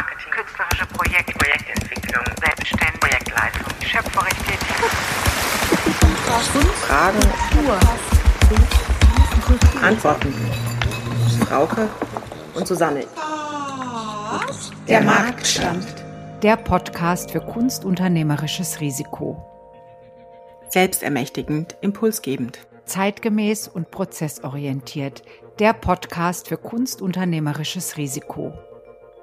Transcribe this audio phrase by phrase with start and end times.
[0.00, 4.76] Kulturmarketing, künstlerische Projekte, Projektentwicklung, Selbstständigkeit, Projektleitung, schöpferisch tätig.
[6.86, 7.18] Fragen,
[9.82, 10.34] Antworten.
[11.46, 11.88] Frauke
[12.54, 13.04] und Susanne.
[14.88, 15.86] Der Marktstand.
[16.42, 19.44] Der Podcast für kunstunternehmerisches Risiko.
[20.68, 22.60] Selbstermächtigend, impulsgebend.
[22.86, 25.22] Zeitgemäß und prozessorientiert.
[25.58, 28.54] Der Podcast für kunstunternehmerisches Risiko.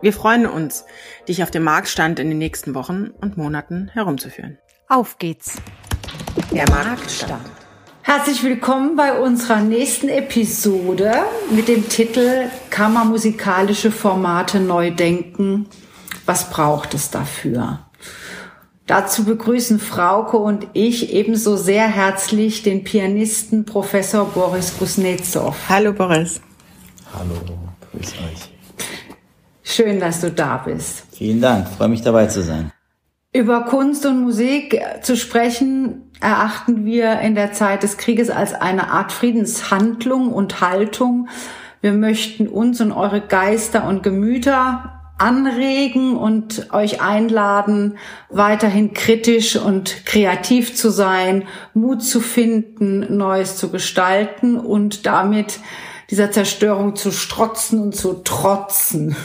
[0.00, 0.84] Wir freuen uns,
[1.26, 4.58] dich auf dem Marktstand in den nächsten Wochen und Monaten herumzuführen.
[4.88, 5.56] Auf geht's!
[6.52, 7.42] Der Marktstand.
[8.02, 11.12] Herzlich willkommen bei unserer nächsten Episode
[11.50, 15.68] mit dem Titel Kammermusikalische Formate neu denken.
[16.26, 17.80] Was braucht es dafür?
[18.86, 25.56] Dazu begrüßen Frauke und ich ebenso sehr herzlich den Pianisten Professor Boris Kuznetsov.
[25.68, 26.40] Hallo Boris.
[27.12, 27.34] Hallo,
[27.92, 28.57] grüß euch.
[29.70, 31.04] Schön, dass du da bist.
[31.12, 32.72] Vielen Dank, freue mich dabei zu sein.
[33.34, 38.90] Über Kunst und Musik zu sprechen, erachten wir in der Zeit des Krieges als eine
[38.90, 41.28] Art Friedenshandlung und Haltung.
[41.82, 47.98] Wir möchten uns und eure Geister und Gemüter anregen und euch einladen,
[48.30, 55.60] weiterhin kritisch und kreativ zu sein, Mut zu finden, Neues zu gestalten und damit
[56.10, 59.16] dieser Zerstörung zu strotzen und zu trotzen.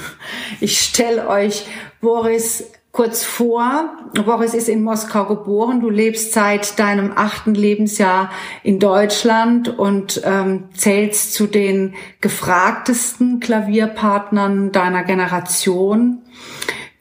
[0.60, 1.66] Ich stelle euch
[2.02, 3.90] Boris kurz vor.
[4.14, 5.82] Boris ist in Moskau geboren.
[5.82, 8.30] Du lebst seit deinem achten Lebensjahr
[8.62, 16.22] in Deutschland und ähm, zählst zu den gefragtesten Klavierpartnern deiner Generation.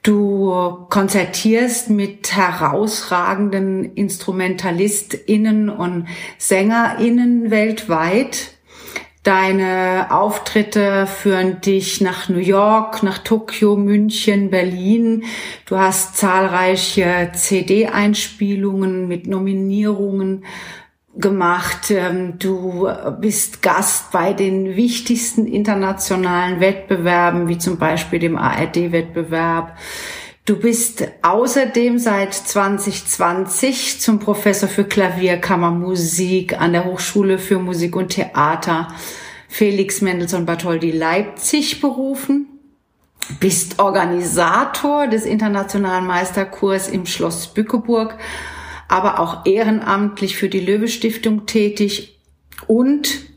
[0.01, 6.07] Du konzertierst mit herausragenden InstrumentalistInnen und
[6.39, 8.52] SängerInnen weltweit.
[9.23, 15.23] Deine Auftritte führen dich nach New York, nach Tokio, München, Berlin.
[15.65, 20.43] Du hast zahlreiche CD-Einspielungen mit Nominierungen
[21.15, 21.89] gemacht.
[21.89, 22.89] Ähm, du
[23.21, 29.77] bist Gast bei den wichtigsten internationalen Wettbewerben, wie zum Beispiel dem ARD-Wettbewerb.
[30.45, 38.09] Du bist außerdem seit 2020 zum Professor für Klavierkammermusik an der Hochschule für Musik und
[38.09, 38.89] Theater
[39.47, 42.47] Felix Mendelssohn Bartholdy Leipzig berufen.
[43.39, 48.17] Bist Organisator des internationalen Meisterkurs im Schloss Bückeburg,
[48.89, 52.19] aber auch ehrenamtlich für die Löwe Stiftung tätig
[52.67, 53.31] und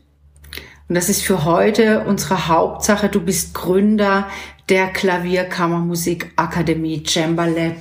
[0.89, 3.09] und das ist für heute unsere Hauptsache.
[3.09, 4.29] Du bist Gründer
[4.69, 7.75] der Klavierkammermusikakademie Chamberlab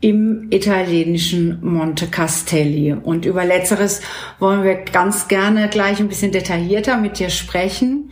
[0.00, 2.92] im italienischen Monte Castelli.
[2.92, 4.00] Und über letzteres
[4.38, 8.10] wollen wir ganz gerne gleich ein bisschen detaillierter mit dir sprechen.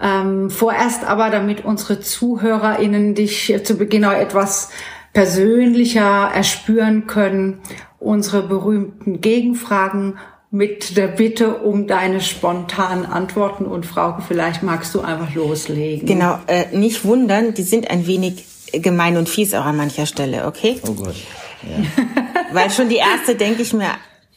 [0.00, 4.70] Ähm, vorerst aber, damit unsere ZuhörerInnen dich zu Beginn auch etwas
[5.12, 7.60] persönlicher erspüren können,
[7.98, 10.18] unsere berühmten Gegenfragen
[10.50, 16.06] mit der Bitte um deine spontanen Antworten und Frauke, vielleicht magst du einfach loslegen.
[16.06, 20.46] Genau, äh, nicht wundern, die sind ein wenig gemein und fies auch an mancher Stelle,
[20.46, 20.80] okay?
[20.86, 21.14] Oh Gott.
[21.62, 21.84] Ja.
[22.52, 23.90] Weil schon die erste denke ich mir,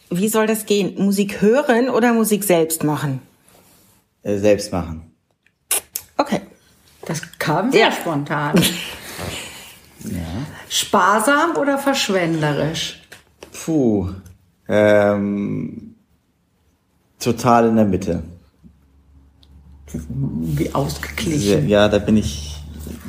[0.10, 0.96] wie soll das gehen?
[1.04, 3.22] Musik hören oder Musik selbst machen?
[4.24, 5.12] Äh, selbst machen.
[6.18, 6.42] Okay.
[7.06, 7.92] Das kam sehr Ja.
[7.92, 8.62] spontan.
[10.06, 10.46] Ja.
[10.70, 13.02] Sparsam oder verschwenderisch?
[13.66, 14.08] Puh.
[14.70, 15.89] Ähm,
[17.20, 18.24] total in der Mitte.
[19.92, 21.68] Wie ausgeglichen.
[21.68, 22.56] ja, da bin ich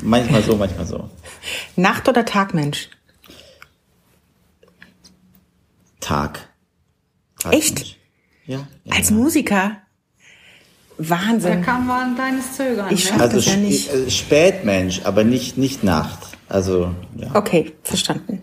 [0.02, 1.10] manchmal so, manchmal so.
[1.76, 2.88] Nacht- oder Tagmensch?
[6.00, 6.48] Tag.
[7.38, 7.96] Tag Echt?
[8.46, 8.66] Ja.
[8.84, 9.16] ja Als ja.
[9.16, 9.76] Musiker?
[10.98, 11.62] Da Wahnsinn.
[11.62, 12.92] kam mal ein kleines Zögern.
[12.92, 13.10] Ich ne?
[13.10, 13.90] schaff- Also das ja nicht.
[13.92, 16.18] äh, Spätmensch, aber nicht, nicht Nacht.
[16.48, 17.34] Also, ja.
[17.34, 18.42] Okay, verstanden.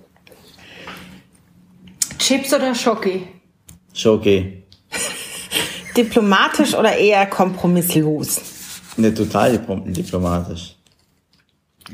[2.18, 3.28] Chips oder Schoki?
[3.94, 4.64] Schon okay.
[5.98, 8.42] Diplomatisch oder eher kompromisslos?
[8.98, 10.76] Ne, total diplom- diplomatisch.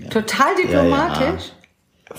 [0.10, 1.44] Total diplomatisch?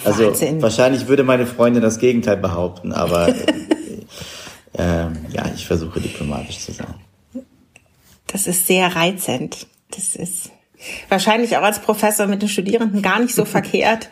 [0.05, 0.61] Also Wahnsinn.
[0.63, 3.35] wahrscheinlich würde meine Freundin das Gegenteil behaupten, aber äh,
[4.79, 6.95] ähm, ja, ich versuche diplomatisch zu sein.
[8.27, 9.67] Das ist sehr reizend.
[9.91, 10.51] Das ist
[11.09, 14.09] wahrscheinlich auch als Professor mit den Studierenden gar nicht so verkehrt.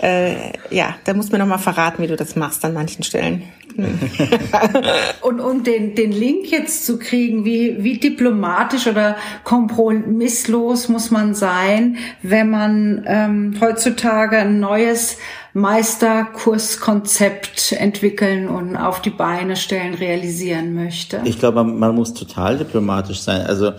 [0.00, 3.02] Äh, ja, da musst du mir noch mal verraten, wie du das machst an manchen
[3.02, 3.42] Stellen.
[5.22, 11.34] Und um den, den Link jetzt zu kriegen, wie, wie diplomatisch oder kompromisslos muss man
[11.34, 15.18] sein, wenn man ähm, heutzutage ein neues
[15.54, 21.20] Meisterkurskonzept entwickeln und auf die Beine stellen, realisieren möchte?
[21.24, 23.42] Ich glaube, man, man muss total diplomatisch sein.
[23.42, 23.72] Also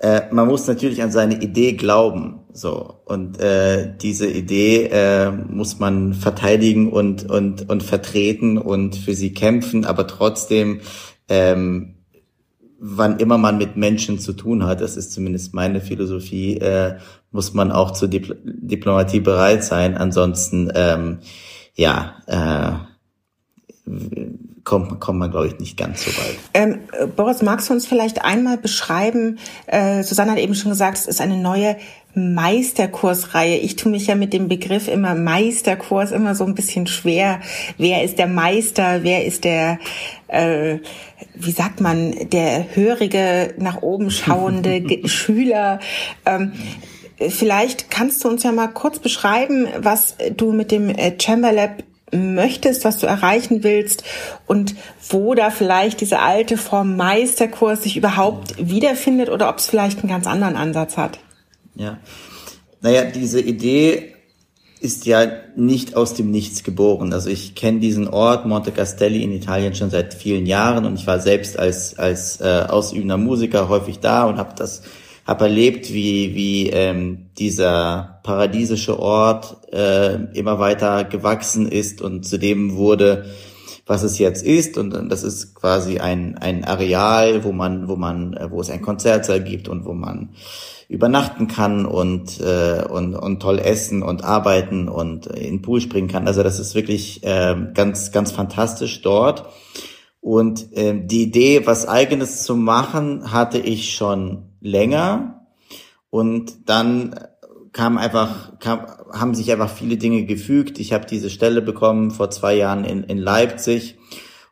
[0.00, 2.40] äh, man muss natürlich an seine Idee glauben.
[2.52, 9.14] So und äh, diese Idee äh, muss man verteidigen und und und vertreten und für
[9.14, 10.80] sie kämpfen, aber trotzdem
[11.28, 11.94] ähm,
[12.80, 16.96] wann immer man mit Menschen zu tun hat, das ist zumindest meine Philosophie, äh,
[17.30, 19.96] muss man auch zur Dipl Diplomatie bereit sein.
[19.96, 21.18] Ansonsten, ähm,
[21.74, 22.72] ja, äh,
[24.64, 26.36] kommt, kommt man, glaube ich, nicht ganz so weit.
[26.54, 30.98] Ähm, äh, Boris, magst du uns vielleicht einmal beschreiben, äh, Susanne hat eben schon gesagt,
[30.98, 31.76] es ist eine neue
[32.14, 33.58] Meisterkursreihe.
[33.58, 37.40] Ich tue mich ja mit dem Begriff immer Meisterkurs immer so ein bisschen schwer.
[37.78, 39.02] Wer ist der Meister?
[39.02, 39.78] Wer ist der,
[40.26, 40.78] äh,
[41.34, 45.78] wie sagt man, der hörige, nach oben schauende Schüler?
[46.26, 46.52] Ähm,
[47.16, 51.84] vielleicht kannst du uns ja mal kurz beschreiben, was du mit dem äh, Chamber Lab
[52.12, 54.04] möchtest, was du erreichen willst
[54.46, 54.74] und
[55.08, 60.08] wo da vielleicht diese alte Form Meisterkurs sich überhaupt wiederfindet oder ob es vielleicht einen
[60.08, 61.18] ganz anderen Ansatz hat.
[61.74, 61.98] Ja.
[62.80, 64.14] Naja, diese Idee
[64.80, 65.26] ist ja
[65.56, 67.12] nicht aus dem Nichts geboren.
[67.12, 71.06] Also ich kenne diesen Ort Monte Castelli in Italien schon seit vielen Jahren und ich
[71.06, 74.82] war selbst als als äh, ausübender Musiker häufig da und habe das
[75.30, 82.36] habe erlebt, wie wie ähm, dieser paradiesische Ort äh, immer weiter gewachsen ist und zu
[82.36, 83.26] dem wurde,
[83.86, 88.34] was es jetzt ist und das ist quasi ein ein Areal, wo man wo man
[88.34, 90.30] äh, wo es ein Konzertsaal gibt und wo man
[90.88, 96.08] übernachten kann und äh, und und toll essen und arbeiten und in den Pool springen
[96.08, 96.26] kann.
[96.26, 99.44] Also das ist wirklich äh, ganz ganz fantastisch dort.
[100.20, 105.46] Und ähm, die Idee, was eigenes zu machen, hatte ich schon länger.
[106.10, 107.14] Und dann
[107.72, 110.78] kam einfach, kam, haben sich einfach viele Dinge gefügt.
[110.78, 113.96] Ich habe diese Stelle bekommen vor zwei Jahren in, in Leipzig.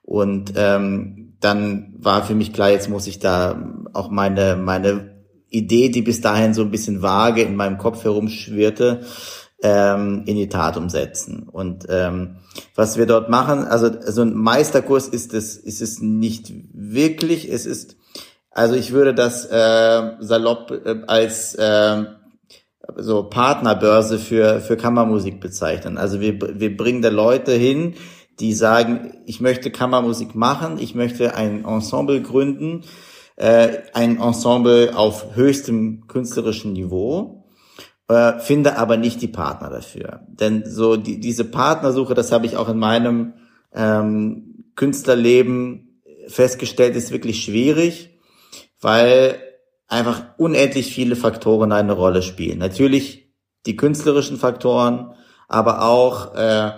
[0.03, 5.19] Und ähm, dann war für mich klar, jetzt muss ich da auch meine, meine
[5.51, 9.03] Idee, die bis dahin so ein bisschen vage in meinem Kopf herumschwirrte,
[9.63, 11.49] ähm, in die Tat umsetzen.
[11.49, 12.37] Und ähm,
[12.75, 17.51] was wir dort machen, also so ein Meisterkurs ist es, ist es nicht wirklich.
[17.51, 17.98] Es ist,
[18.59, 22.05] also ich würde das äh, salopp äh, als äh,
[22.97, 25.97] so Partnerbörse für für Kammermusik bezeichnen.
[25.97, 27.95] Also wir wir bringen da Leute hin,
[28.41, 32.83] die sagen, ich möchte Kammermusik machen, ich möchte ein Ensemble gründen,
[33.37, 37.45] äh, ein Ensemble auf höchstem künstlerischen Niveau,
[38.09, 40.27] äh, finde aber nicht die Partner dafür.
[40.27, 43.35] Denn so die, diese Partnersuche, das habe ich auch in meinem
[43.73, 48.18] ähm, Künstlerleben festgestellt, ist wirklich schwierig,
[48.81, 49.41] weil
[49.89, 52.59] einfach unendlich viele Faktoren eine Rolle spielen.
[52.59, 53.29] Natürlich
[53.67, 55.13] die künstlerischen Faktoren,
[55.49, 56.73] aber auch äh,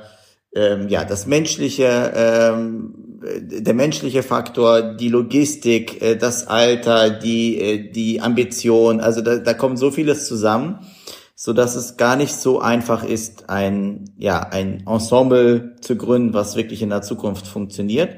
[0.54, 7.90] ähm, ja das menschliche, ähm, der menschliche Faktor, die Logistik, äh, das Alter, die äh,
[7.90, 9.00] die Ambition.
[9.00, 10.80] Also da, da kommt so vieles zusammen,
[11.34, 16.56] so dass es gar nicht so einfach ist, ein ja ein Ensemble zu gründen, was
[16.56, 18.10] wirklich in der Zukunft funktioniert.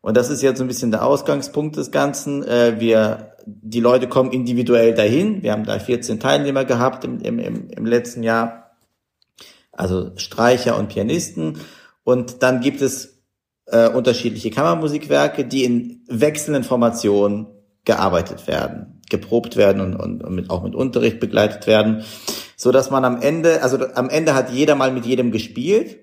[0.00, 2.42] Und das ist jetzt so ein bisschen der Ausgangspunkt des Ganzen.
[2.42, 5.42] Äh, wir die Leute kommen individuell dahin.
[5.42, 8.76] Wir haben da 14 Teilnehmer gehabt im, im, im letzten Jahr,
[9.72, 11.58] also Streicher und Pianisten.
[12.04, 13.22] Und dann gibt es
[13.66, 17.46] äh, unterschiedliche Kammermusikwerke, die in wechselnden Formationen
[17.84, 22.04] gearbeitet werden, geprobt werden und, und, und mit, auch mit Unterricht begleitet werden,
[22.56, 25.98] so dass man am Ende, also am Ende hat jeder mal mit jedem gespielt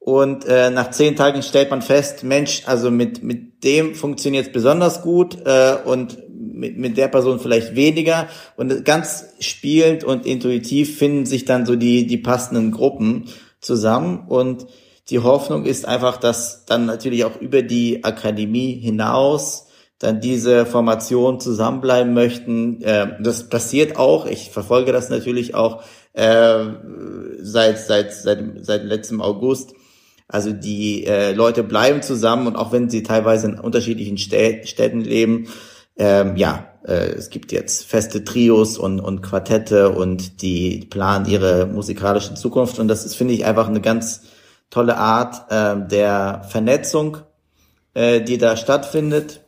[0.00, 4.52] und äh, nach zehn Tagen stellt man fest, Mensch, also mit mit dem funktioniert es
[4.52, 10.96] besonders gut äh, und mit, mit der Person vielleicht weniger und ganz spielend und intuitiv
[10.96, 13.26] finden sich dann so die die passenden Gruppen
[13.60, 14.66] zusammen und
[15.10, 19.66] die Hoffnung ist einfach, dass dann natürlich auch über die Akademie hinaus
[19.98, 22.80] dann diese Formation zusammenbleiben möchten.
[22.82, 24.24] Äh, das passiert auch.
[24.24, 25.82] Ich verfolge das natürlich auch
[26.14, 26.64] äh,
[27.40, 29.74] seit seit seit seit letztem August.
[30.30, 35.48] Also die äh, Leute bleiben zusammen und auch wenn sie teilweise in unterschiedlichen Städten leben,
[35.96, 41.66] ähm, ja, äh, es gibt jetzt feste Trios und, und Quartette und die planen ihre
[41.66, 44.22] musikalischen Zukunft und das ist, finde ich, einfach eine ganz
[44.70, 47.18] tolle Art äh, der Vernetzung,
[47.94, 49.40] äh, die da stattfindet.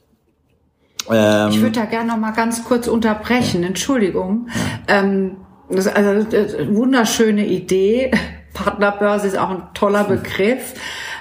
[1.08, 4.48] Ähm, ich würde da gerne noch mal ganz kurz unterbrechen, Entschuldigung.
[4.88, 5.36] Ähm,
[5.70, 8.10] das, also das, wunderschöne Idee.
[8.52, 10.74] Partnerbörse ist auch ein toller Begriff.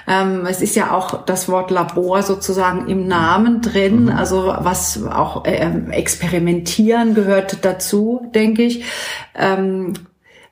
[0.06, 4.10] Ähm, es ist ja auch das Wort Labor sozusagen im Namen drin, mhm.
[4.10, 8.84] also was auch äh, experimentieren gehört dazu, denke ich.
[9.34, 9.94] Ähm,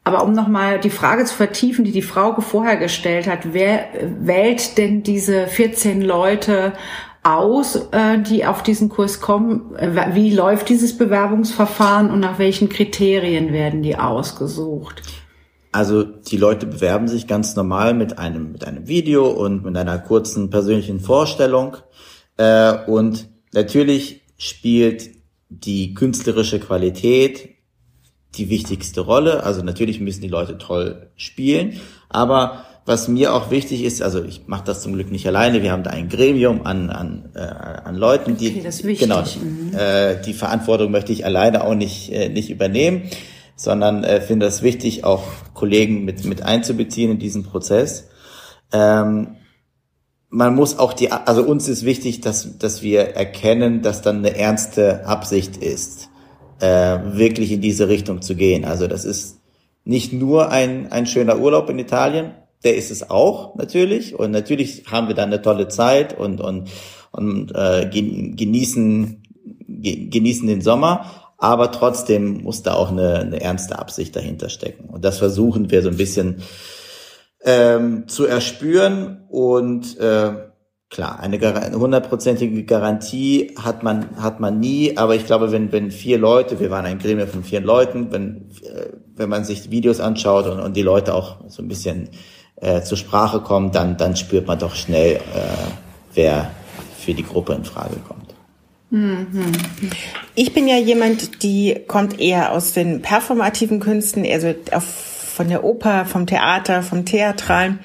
[0.04, 4.78] aber um nochmal die Frage zu vertiefen, die die Frau vorher gestellt hat, wer wählt
[4.78, 6.72] denn diese 14 Leute
[7.22, 9.76] aus, äh, die auf diesen Kurs kommen?
[10.12, 15.02] Wie läuft dieses Bewerbungsverfahren und nach welchen Kriterien werden die ausgesucht?
[15.72, 19.98] Also die Leute bewerben sich ganz normal mit einem mit einem Video und mit einer
[19.98, 21.76] kurzen persönlichen Vorstellung.
[22.36, 25.10] Äh, und natürlich spielt
[25.48, 27.50] die künstlerische Qualität
[28.36, 29.44] die wichtigste Rolle.
[29.44, 34.46] Also natürlich müssen die Leute toll spielen, aber was mir auch wichtig ist, also ich
[34.46, 37.94] mache das zum Glück nicht alleine, wir haben da ein Gremium an, an, äh, an
[37.94, 39.72] Leuten, die okay, genau mhm.
[39.76, 43.02] äh, die Verantwortung möchte ich alleine auch nicht, äh, nicht übernehmen
[43.60, 48.08] sondern äh, finde es wichtig, auch Kollegen mit, mit einzubeziehen in diesen Prozess.
[48.72, 49.36] Ähm,
[50.30, 54.34] man muss auch die, also uns ist wichtig, dass, dass wir erkennen, dass dann eine
[54.34, 56.08] ernste Absicht ist,
[56.60, 58.64] äh, wirklich in diese Richtung zu gehen.
[58.64, 59.40] Also das ist
[59.84, 62.30] nicht nur ein, ein schöner Urlaub in Italien,
[62.64, 64.18] der ist es auch natürlich.
[64.18, 66.70] Und natürlich haben wir dann eine tolle Zeit und, und,
[67.10, 69.22] und äh, genießen,
[69.68, 74.90] genießen den Sommer aber trotzdem muss da auch eine, eine ernste Absicht dahinter stecken.
[74.90, 76.42] Und das versuchen wir so ein bisschen
[77.42, 80.32] ähm, zu erspüren und äh,
[80.90, 81.40] klar, eine
[81.72, 86.70] hundertprozentige Garantie hat man hat man nie, aber ich glaube, wenn wenn vier Leute, wir
[86.70, 90.76] waren ein Gremium von vier Leuten, wenn äh, wenn man sich Videos anschaut und, und
[90.76, 92.10] die Leute auch so ein bisschen
[92.56, 95.20] äh, zur Sprache kommen, dann dann spürt man doch schnell, äh,
[96.12, 96.50] wer
[96.98, 98.19] für die Gruppe in Frage kommt.
[100.34, 106.06] Ich bin ja jemand, die kommt eher aus den performativen Künsten, also von der Oper,
[106.06, 107.78] vom Theater, vom Theatralen.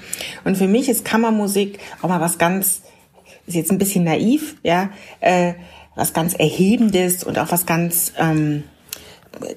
[0.43, 2.81] Und für mich ist Kammermusik auch mal was ganz,
[3.45, 5.53] ist jetzt ein bisschen naiv, ja, äh,
[5.95, 8.63] was ganz Erhebendes und auch was ganz ähm,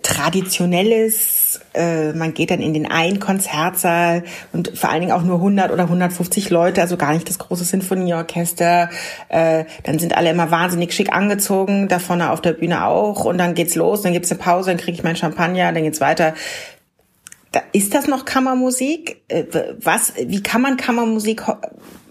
[0.02, 1.60] Traditionelles.
[1.74, 5.70] Äh, man geht dann in den einen Konzertsaal und vor allen Dingen auch nur 100
[5.70, 8.90] oder 150 Leute, also gar nicht das große Sinfonieorchester.
[9.28, 13.24] Äh, dann sind alle immer wahnsinnig schick angezogen, da vorne auf der Bühne auch.
[13.24, 16.00] Und dann geht's los, dann gibt's eine Pause, dann kriege ich mein Champagner, dann geht's
[16.00, 16.34] weiter.
[17.72, 19.22] Ist das noch Kammermusik?
[19.28, 19.44] Äh,
[19.80, 21.42] was, wie kann man Kammermusik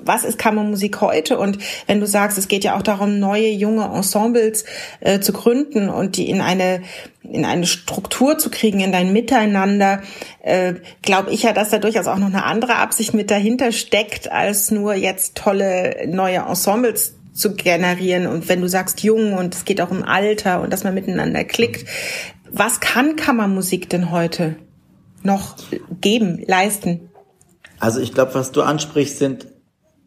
[0.07, 1.37] was ist Kammermusik heute?
[1.37, 4.65] Und wenn du sagst, es geht ja auch darum, neue junge Ensembles
[4.99, 6.81] äh, zu gründen und die in eine
[7.23, 10.01] in eine Struktur zu kriegen, in dein Miteinander,
[10.43, 14.31] äh, glaube ich ja, dass da durchaus auch noch eine andere Absicht mit dahinter steckt,
[14.31, 18.27] als nur jetzt tolle neue Ensembles zu generieren.
[18.27, 21.43] Und wenn du sagst jung und es geht auch um Alter und dass man miteinander
[21.43, 21.85] klickt,
[22.49, 24.55] was kann Kammermusik denn heute
[25.27, 25.55] noch
[26.01, 27.09] geben, leisten?
[27.79, 29.47] Also ich glaube, was du ansprichst, sind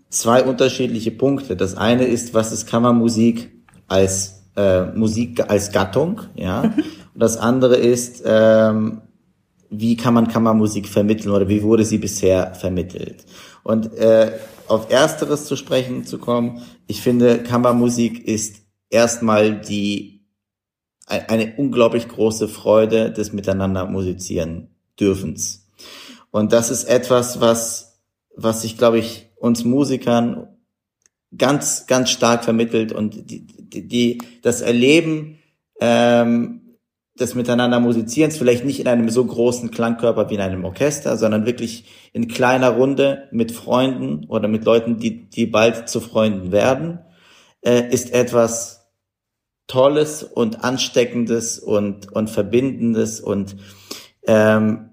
[0.08, 1.54] zwei unterschiedliche Punkte.
[1.54, 3.52] Das eine ist, was ist Kammermusik
[3.86, 6.64] als äh, Musik als Gattung, ja.
[6.64, 6.84] Mhm.
[7.14, 9.02] Und das andere ist, ähm,
[9.68, 13.24] wie kann man Kammermusik vermitteln oder wie wurde sie bisher vermittelt?
[13.62, 14.32] Und äh,
[14.66, 20.20] auf ersteres zu sprechen zu kommen, ich finde, Kammermusik ist erstmal die
[21.06, 24.68] eine unglaublich große Freude des Miteinander musizieren
[25.00, 25.68] dürfens.
[26.30, 28.00] Und das ist etwas, was,
[28.36, 30.48] was ich glaube ich uns Musikern
[31.36, 35.38] ganz, ganz stark vermittelt und die, die, das Erleben
[35.80, 36.60] ähm,
[37.18, 41.46] des Miteinander Musizierens, vielleicht nicht in einem so großen Klangkörper wie in einem Orchester, sondern
[41.46, 47.00] wirklich in kleiner Runde mit Freunden oder mit Leuten, die, die bald zu Freunden werden,
[47.62, 48.88] äh, ist etwas
[49.66, 53.56] Tolles und Ansteckendes und, und Verbindendes und
[54.26, 54.89] ähm,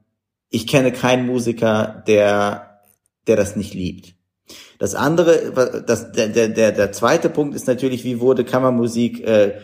[0.49, 2.81] ich kenne keinen Musiker, der,
[3.27, 4.15] der das nicht liebt.
[4.79, 9.59] Das andere, das, der, der, der zweite Punkt ist natürlich, wie wurde Kammermusik äh,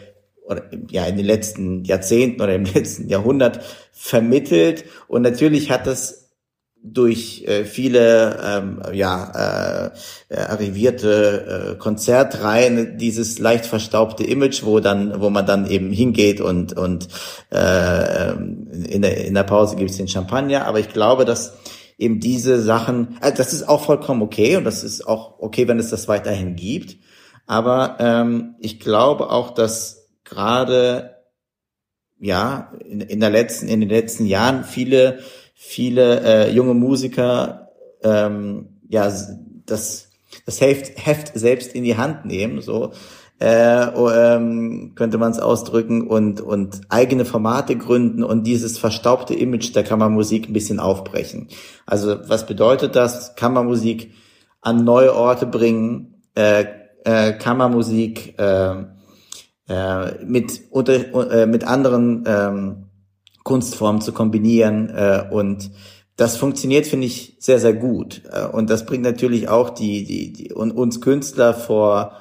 [0.46, 4.86] oder, ja, in den letzten Jahrzehnten oder im letzten Jahrhundert vermittelt.
[5.08, 6.23] Und natürlich hat das
[6.84, 9.92] durch äh, viele ähm, ja
[10.30, 16.42] äh, arrivierte äh, Konzertreihen dieses leicht verstaubte Image, wo dann wo man dann eben hingeht
[16.42, 17.08] und und
[17.52, 21.58] äh, in der in der Pause gibt's den Champagner, aber ich glaube, dass
[21.98, 25.80] eben diese Sachen, also das ist auch vollkommen okay und das ist auch okay, wenn
[25.80, 26.98] es das weiterhin gibt,
[27.48, 31.16] aber ähm, ich glaube auch, dass gerade
[32.20, 35.20] ja in, in der letzten in den letzten Jahren viele
[35.66, 37.70] viele äh, junge Musiker
[38.04, 39.12] ähm, ja
[39.66, 40.10] das
[40.46, 42.92] das Heft, Heft selbst in die Hand nehmen, so
[43.40, 49.74] äh, ähm, könnte man es ausdrücken und und eigene Formate gründen und dieses verstaubte Image
[49.74, 51.48] der Kammermusik ein bisschen aufbrechen.
[51.86, 53.36] Also was bedeutet das?
[53.36, 54.12] Kammermusik
[54.62, 56.66] an neue Orte bringen, äh,
[57.06, 58.84] äh, Kammermusik äh,
[59.70, 62.83] äh, mit unter, äh, mit anderen ähm,
[63.44, 65.72] Kunstformen zu kombinieren äh, und
[66.16, 68.22] das funktioniert, finde ich, sehr, sehr gut.
[68.32, 72.14] Äh, und das bringt natürlich auch die, die, die uns Künstler vor,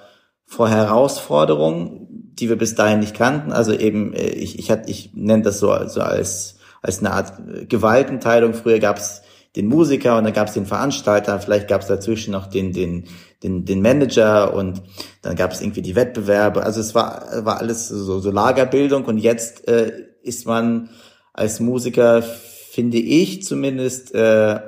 [0.45, 3.53] vor Herausforderungen, die wir bis dahin nicht kannten.
[3.53, 7.35] Also eben, äh, ich, ich, hat, ich nenne das so, so als, als eine Art
[7.69, 8.55] Gewaltenteilung.
[8.55, 9.23] Früher gab es
[9.57, 13.05] den Musiker und dann gab es den Veranstalter, vielleicht gab es dazwischen noch den, den,
[13.43, 14.83] den, den Manager und
[15.21, 16.63] dann gab es irgendwie die Wettbewerbe.
[16.63, 20.89] Also es war, war alles so, so Lagerbildung und jetzt äh, ist man
[21.33, 24.61] als Musiker, finde ich zumindest, äh,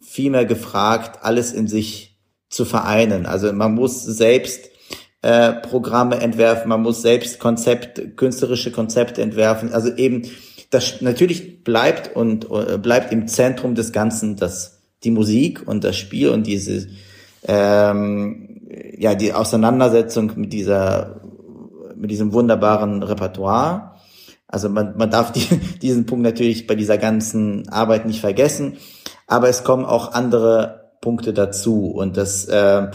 [0.00, 2.16] viel mehr gefragt, alles in sich
[2.48, 3.26] zu vereinen.
[3.26, 4.70] Also man muss selbst
[5.22, 9.72] äh, Programme entwerfen, man muss selbst Konzept, künstlerische Konzepte entwerfen.
[9.72, 10.22] Also eben,
[10.70, 15.96] das natürlich bleibt und äh, bleibt im Zentrum des Ganzen das die Musik und das
[15.96, 16.88] Spiel und diese
[17.46, 18.60] ähm,
[18.98, 21.20] ja die Auseinandersetzung mit dieser
[21.94, 23.95] mit diesem wunderbaren Repertoire.
[24.48, 25.46] Also man, man darf die,
[25.82, 28.76] diesen Punkt natürlich bei dieser ganzen Arbeit nicht vergessen,
[29.26, 32.90] aber es kommen auch andere Punkte dazu und das äh,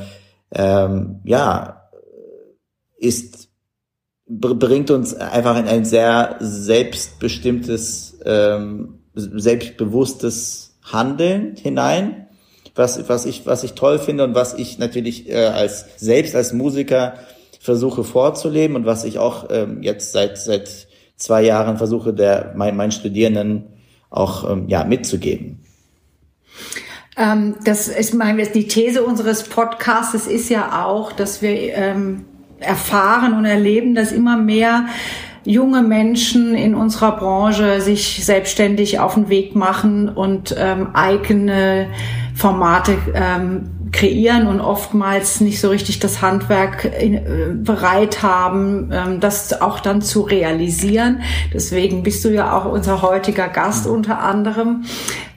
[0.54, 1.90] ähm, ja
[2.98, 3.50] ist
[4.28, 12.28] bringt uns einfach in ein sehr selbstbestimmtes, ähm, selbstbewusstes Handeln hinein,
[12.76, 16.54] was was ich was ich toll finde und was ich natürlich äh, als selbst als
[16.54, 17.16] Musiker
[17.60, 20.88] versuche vorzuleben und was ich auch ähm, jetzt seit seit
[21.22, 23.66] zwei Jahren versuche, der, mein, meinen Studierenden
[24.10, 25.60] auch ähm, ja, mitzugeben.
[27.16, 32.26] Ähm, das ist meine, die These unseres Podcasts ist ja auch, dass wir ähm,
[32.60, 34.86] erfahren und erleben, dass immer mehr
[35.44, 41.88] junge Menschen in unserer Branche sich selbstständig auf den Weg machen und ähm, eigene
[42.42, 47.22] Formate ähm, kreieren und oftmals nicht so richtig das Handwerk in, äh,
[47.54, 51.22] bereit haben, ähm, das auch dann zu realisieren.
[51.54, 54.86] Deswegen bist du ja auch unser heutiger Gast unter anderem.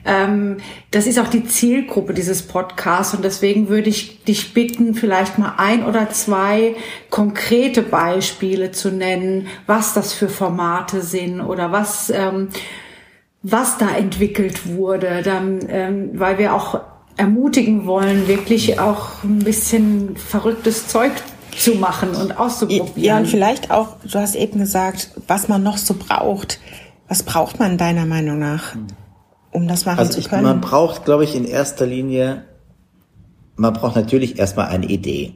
[0.03, 0.57] Ähm,
[0.89, 5.53] das ist auch die Zielgruppe dieses Podcasts und deswegen würde ich dich bitten, vielleicht mal
[5.57, 6.75] ein oder zwei
[7.11, 12.47] konkrete Beispiele zu nennen, was das für Formate sind oder was ähm,
[13.47, 16.81] was da entwickelt wurde, dann, ähm, weil wir auch
[17.17, 21.11] ermutigen wollen, wirklich auch ein bisschen verrücktes Zeug
[21.57, 22.91] zu machen und auszuprobieren.
[22.95, 26.59] Ja, und vielleicht auch, du hast eben gesagt, was man noch so braucht.
[27.07, 28.75] Was braucht man deiner Meinung nach,
[29.51, 30.43] um das machen also zu können?
[30.43, 32.45] man braucht, glaube ich, in erster Linie,
[33.55, 35.35] man braucht natürlich erstmal eine Idee.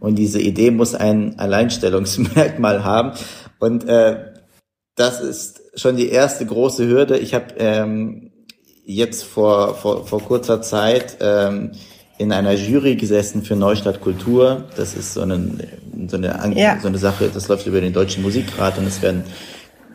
[0.00, 3.12] Und diese Idee muss ein Alleinstellungsmerkmal haben.
[3.58, 4.32] Und äh,
[4.94, 7.18] das ist schon die erste große Hürde.
[7.18, 8.27] Ich habe ähm,
[8.88, 11.72] jetzt vor, vor, vor kurzer Zeit ähm,
[12.16, 14.64] in einer Jury gesessen für Neustadt Kultur.
[14.76, 15.50] Das ist so eine,
[16.08, 16.80] so eine, ja.
[16.80, 19.24] so eine Sache, das läuft über den Deutschen Musikrat und es werden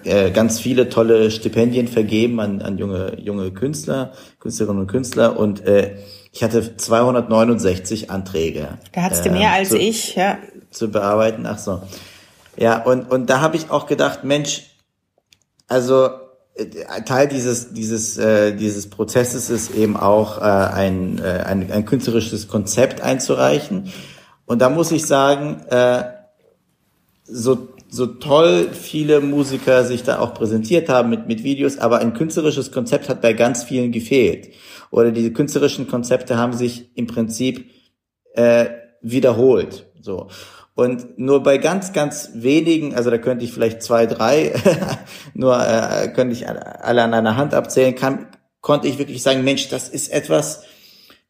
[0.03, 5.65] äh, ganz viele tolle Stipendien vergeben an, an junge, junge Künstler, Künstlerinnen und Künstler und
[5.65, 5.95] äh,
[6.31, 8.77] ich hatte 269 Anträge.
[8.91, 10.37] Da hattest du mehr äh, als zu, ich, ja.
[10.69, 11.81] Zu bearbeiten, ach so.
[12.57, 14.63] Ja, und, und da habe ich auch gedacht, Mensch,
[15.67, 16.22] also äh,
[17.05, 22.47] Teil dieses dieses äh, dieses Prozesses ist eben auch äh, ein, äh, ein ein künstlerisches
[22.47, 23.91] Konzept einzureichen.
[24.45, 26.03] Und da muss ich sagen äh,
[27.23, 32.13] so so toll viele Musiker sich da auch präsentiert haben mit mit Videos aber ein
[32.13, 34.53] künstlerisches Konzept hat bei ganz vielen gefehlt.
[34.91, 37.71] Oder diese künstlerischen Konzepte haben sich im Prinzip
[38.35, 38.65] äh,
[39.01, 39.87] wiederholt.
[40.01, 40.27] So
[40.75, 44.53] und nur bei ganz, ganz wenigen, also da könnte ich vielleicht zwei, drei,
[45.33, 48.27] nur äh, könnte ich alle an einer Hand abzählen, kann,
[48.61, 50.63] konnte ich wirklich sagen, Mensch, das ist etwas,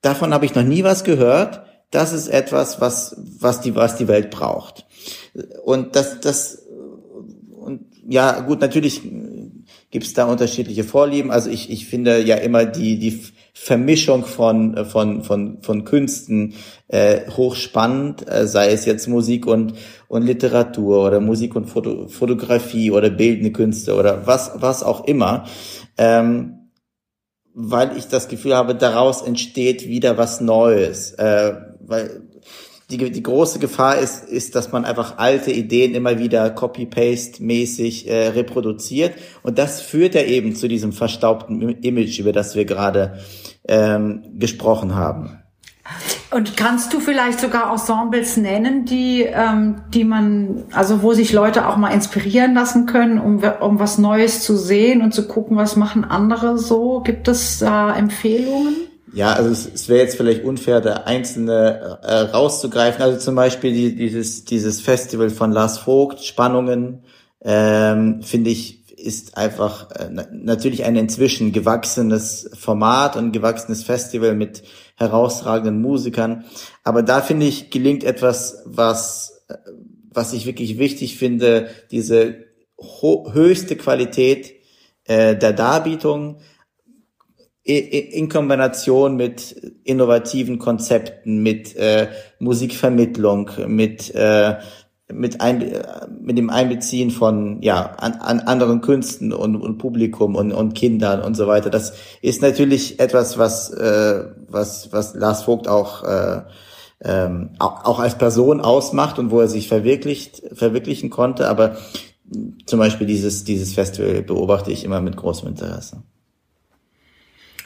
[0.01, 1.63] davon habe ich noch nie was gehört.
[1.91, 4.85] Das ist etwas, was, was die, was die Welt braucht.
[5.63, 6.65] Und das, das,
[7.55, 9.01] und ja, gut, natürlich
[9.91, 11.29] gibt's da unterschiedliche Vorlieben.
[11.29, 13.23] Also ich, ich finde ja immer die, die
[13.55, 16.55] Vermischung von, von, von, von Künsten
[16.87, 19.73] äh, hochspannend, äh, sei es jetzt Musik und,
[20.07, 25.45] und Literatur oder Musik und Foto, Fotografie oder bildende Künste oder was, was auch immer.
[25.97, 26.71] Ähm,
[27.53, 31.11] weil ich das Gefühl habe, daraus entsteht wieder was Neues.
[31.13, 32.27] Äh, weil
[32.89, 38.27] die, die große Gefahr ist, ist, dass man einfach alte Ideen immer wieder copy-paste-mäßig äh,
[38.29, 39.13] reproduziert.
[39.41, 43.19] Und das führt ja eben zu diesem verstaubten Image, über das wir gerade
[43.67, 45.39] ähm, gesprochen haben.
[46.31, 51.67] Und kannst du vielleicht sogar Ensembles nennen, die, ähm, die man, also wo sich Leute
[51.67, 55.75] auch mal inspirieren lassen können, um, um was Neues zu sehen und zu gucken, was
[55.75, 57.01] machen andere so?
[57.01, 58.75] Gibt es da Empfehlungen?
[59.13, 63.01] Ja, also es, es wäre jetzt vielleicht unfair, da einzelne äh, rauszugreifen.
[63.01, 67.03] Also zum Beispiel die, dieses, dieses Festival von Lars Vogt, Spannungen,
[67.41, 74.63] ähm, finde ich, ist einfach äh, natürlich ein inzwischen gewachsenes Format und gewachsenes Festival mit
[74.95, 76.45] herausragenden Musikern.
[76.83, 79.55] Aber da finde ich, gelingt etwas, was, äh,
[80.11, 82.35] was ich wirklich wichtig finde, diese
[83.33, 84.55] höchste Qualität
[85.05, 86.37] äh, der Darbietung,
[87.63, 89.51] in Kombination mit
[89.85, 94.55] innovativen Konzepten, mit äh, Musikvermittlung, mit äh,
[95.11, 95.73] mit, ein,
[96.21, 101.21] mit dem Einbeziehen von ja an, an anderen Künsten und, und Publikum und, und Kindern
[101.21, 101.69] und so weiter.
[101.69, 106.41] Das ist natürlich etwas, was äh, was was Lars Vogt auch äh,
[107.01, 111.47] ähm, auch als Person ausmacht und wo er sich verwirklicht verwirklichen konnte.
[111.47, 111.75] Aber
[112.65, 116.03] zum Beispiel dieses dieses Festival beobachte ich immer mit großem Interesse.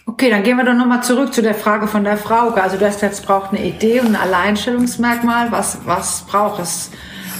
[0.10, 2.50] Okay, dann gehen wir doch nochmal zurück zu der Frage von der Frau.
[2.52, 5.52] Also du hast jetzt braucht eine Idee und ein Alleinstellungsmerkmal.
[5.52, 6.92] Was, was braucht es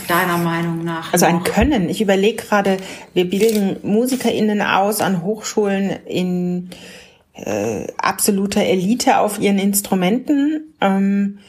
[0.10, 1.14] deiner Meinung nach?
[1.14, 1.90] Also ein Können.
[1.90, 2.78] Ich überlege gerade,
[3.14, 6.70] wir bilden MusikerInnen aus an Hochschulen in
[7.34, 10.74] äh, absoluter Elite auf ihren Instrumenten.
[10.82, 11.40] Ähm,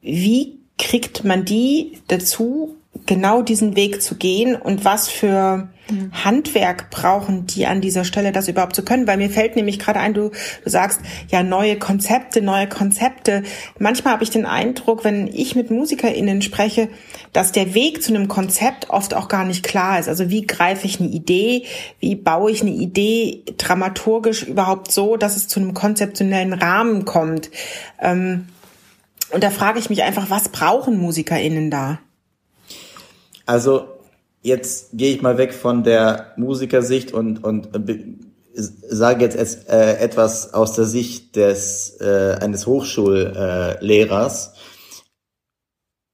[0.00, 5.68] wie kriegt man die dazu, genau diesen Weg zu gehen und was für
[6.12, 9.06] Handwerk brauchen die an dieser Stelle, das überhaupt zu können?
[9.06, 10.30] Weil mir fällt nämlich gerade ein, du,
[10.64, 13.42] du sagst, ja, neue Konzepte, neue Konzepte.
[13.78, 16.88] Manchmal habe ich den Eindruck, wenn ich mit MusikerInnen spreche,
[17.32, 20.08] dass der Weg zu einem Konzept oft auch gar nicht klar ist.
[20.08, 21.64] Also wie greife ich eine Idee?
[22.00, 27.50] Wie baue ich eine Idee dramaturgisch überhaupt so, dass es zu einem konzeptionellen Rahmen kommt?
[28.00, 28.48] Ähm,
[29.30, 31.98] und da frage ich mich einfach, was brauchen MusikerInnen da?
[33.48, 33.88] Also
[34.42, 37.70] jetzt gehe ich mal weg von der Musikersicht und, und
[38.54, 44.52] sage jetzt äh, etwas aus der Sicht des äh, eines Hochschullehrers.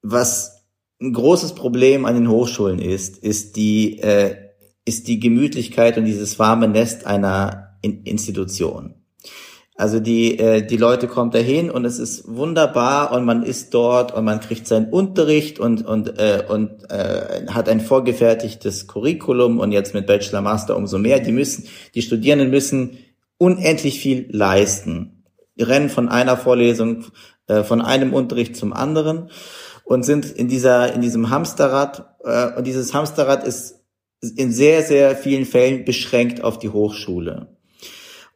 [0.02, 0.64] Was
[1.02, 4.36] ein großes Problem an den Hochschulen ist, ist die äh,
[4.84, 8.94] ist die Gemütlichkeit und dieses warme Nest einer in Institution.
[9.76, 14.14] Also die, äh, die Leute kommen dahin und es ist wunderbar und man ist dort
[14.14, 19.72] und man kriegt seinen Unterricht und, und, äh, und äh, hat ein vorgefertigtes Curriculum und
[19.72, 21.18] jetzt mit Bachelor Master umso mehr.
[21.18, 22.98] Die müssen, die Studierenden müssen
[23.36, 25.24] unendlich viel leisten.
[25.56, 27.06] Die rennen von einer Vorlesung,
[27.48, 29.28] äh, von einem Unterricht zum anderen
[29.82, 33.80] und sind in dieser, in diesem Hamsterrad, äh, und dieses Hamsterrad ist
[34.36, 37.48] in sehr, sehr vielen Fällen beschränkt auf die Hochschule.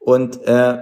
[0.01, 0.79] Und äh,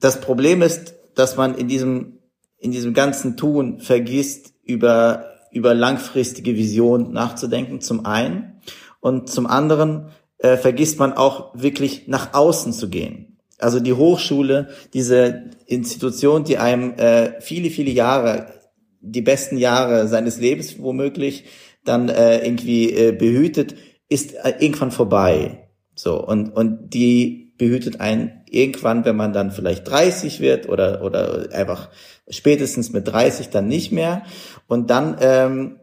[0.00, 2.18] das Problem ist, dass man in diesem,
[2.58, 8.60] in diesem ganzen Tun vergisst, über, über langfristige Vision nachzudenken, zum einen.
[9.00, 13.38] Und zum anderen äh, vergisst man auch wirklich nach außen zu gehen.
[13.58, 18.52] Also die Hochschule, diese Institution, die einem äh, viele, viele Jahre,
[19.00, 21.44] die besten Jahre seines Lebens womöglich
[21.84, 23.76] dann äh, irgendwie äh, behütet,
[24.08, 25.68] ist äh, irgendwann vorbei.
[25.94, 31.48] So und und die behütet einen irgendwann, wenn man dann vielleicht 30 wird oder, oder
[31.52, 31.88] einfach
[32.28, 34.22] spätestens mit 30 dann nicht mehr.
[34.66, 35.80] Und dann, ähm,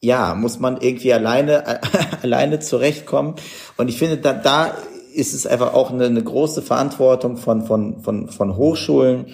[0.00, 1.80] ja, muss man irgendwie alleine,
[2.22, 3.34] alleine zurechtkommen.
[3.76, 4.74] Und ich finde, da, da
[5.14, 9.26] ist es einfach auch eine, eine große Verantwortung von, von, von, von Hochschulen,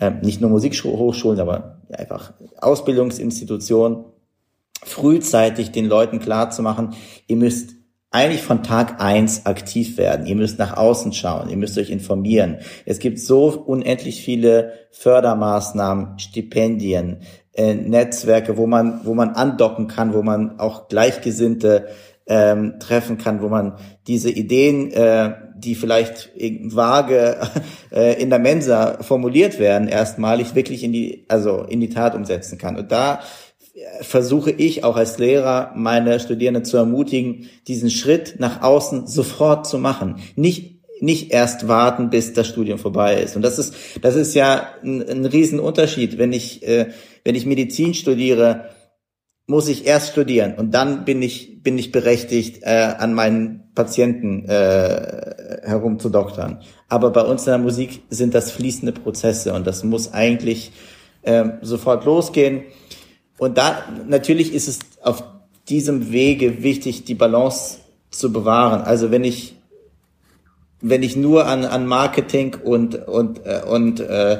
[0.00, 4.04] ähm, nicht nur Musikhochschulen, aber einfach Ausbildungsinstitutionen,
[4.82, 6.94] frühzeitig den Leuten klar zu machen,
[7.26, 7.77] ihr müsst
[8.10, 10.26] eigentlich von Tag eins aktiv werden.
[10.26, 12.58] Ihr müsst nach außen schauen, ihr müsst euch informieren.
[12.86, 17.20] Es gibt so unendlich viele Fördermaßnahmen, Stipendien,
[17.52, 21.88] äh, Netzwerke, wo man, wo man andocken kann, wo man auch Gleichgesinnte
[22.26, 23.74] ähm, treffen kann, wo man
[24.06, 27.38] diese Ideen, äh, die vielleicht vage
[27.90, 32.58] äh, in der Mensa formuliert werden, erstmalig wirklich in die, also in die Tat umsetzen
[32.58, 32.76] kann.
[32.76, 33.20] Und da
[34.00, 39.78] versuche ich auch als Lehrer meine Studierenden zu ermutigen, diesen Schritt nach außen sofort zu
[39.78, 40.16] machen.
[40.36, 43.36] Nicht nicht erst warten, bis das Studium vorbei ist.
[43.36, 46.18] Und das ist, das ist ja ein, ein Riesenunterschied.
[46.18, 46.90] Wenn ich, äh,
[47.24, 48.70] wenn ich Medizin studiere,
[49.46, 54.44] muss ich erst studieren und dann bin ich, bin ich berechtigt, äh, an meinen Patienten
[54.44, 56.60] äh, herumzudoktern.
[56.88, 60.72] Aber bei uns in der Musik sind das fließende Prozesse und das muss eigentlich
[61.22, 62.64] äh, sofort losgehen.
[63.38, 65.22] Und da natürlich ist es auf
[65.68, 67.78] diesem Wege wichtig, die Balance
[68.10, 68.82] zu bewahren.
[68.82, 69.54] Also wenn ich
[70.80, 74.38] wenn ich nur an, an Marketing und und äh, und äh,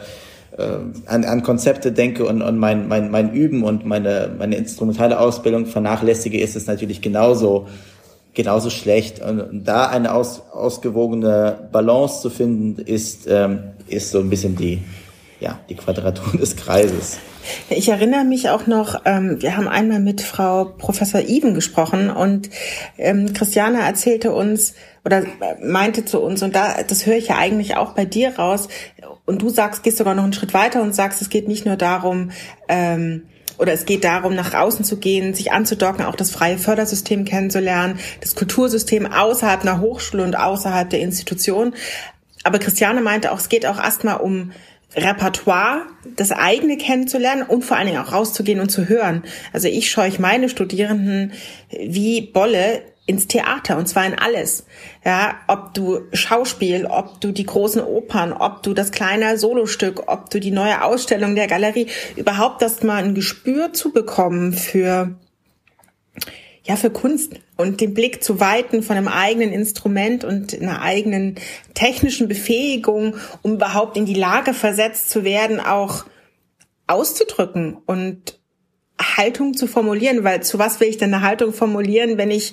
[0.58, 5.18] äh, an, an Konzepte denke und, und mein, mein, mein Üben und meine, meine instrumentale
[5.18, 7.68] Ausbildung vernachlässige, ist es natürlich genauso,
[8.34, 9.20] genauso schlecht.
[9.20, 14.82] Und da eine aus, ausgewogene Balance zu finden, ist, ähm, ist so ein bisschen die,
[15.40, 17.18] ja, die Quadratur des Kreises.
[17.70, 22.50] Ich erinnere mich auch noch, ähm, wir haben einmal mit Frau Professor Even gesprochen und
[22.96, 24.74] ähm, Christiane erzählte uns
[25.04, 25.24] oder
[25.62, 28.68] meinte zu uns, und da, das höre ich ja eigentlich auch bei dir raus,
[29.24, 31.76] und du sagst, gehst sogar noch einen Schritt weiter und sagst, es geht nicht nur
[31.76, 32.30] darum,
[32.68, 33.24] ähm,
[33.58, 37.98] oder es geht darum, nach außen zu gehen, sich anzudocken, auch das freie Fördersystem kennenzulernen,
[38.20, 41.74] das Kultursystem außerhalb einer Hochschule und außerhalb der Institution.
[42.44, 44.52] Aber Christiane meinte auch, es geht auch erstmal um
[44.96, 45.82] Repertoire,
[46.16, 49.22] das eigene kennenzulernen und vor allen Dingen auch rauszugehen und zu hören.
[49.52, 51.32] Also ich scheuche meine Studierenden
[51.70, 54.64] wie Bolle ins Theater und zwar in alles.
[55.04, 60.28] Ja, ob du Schauspiel, ob du die großen Opern, ob du das kleine Solostück, ob
[60.30, 65.16] du die neue Ausstellung der Galerie, überhaupt erst mal ein Gespür zu bekommen für
[66.68, 71.36] ja, für Kunst und den Blick zu weiten von einem eigenen Instrument und einer eigenen
[71.72, 76.04] technischen Befähigung, um überhaupt in die Lage versetzt zu werden, auch
[76.86, 78.38] auszudrücken und
[79.00, 82.52] Haltung zu formulieren, weil zu was will ich denn eine Haltung formulieren, wenn ich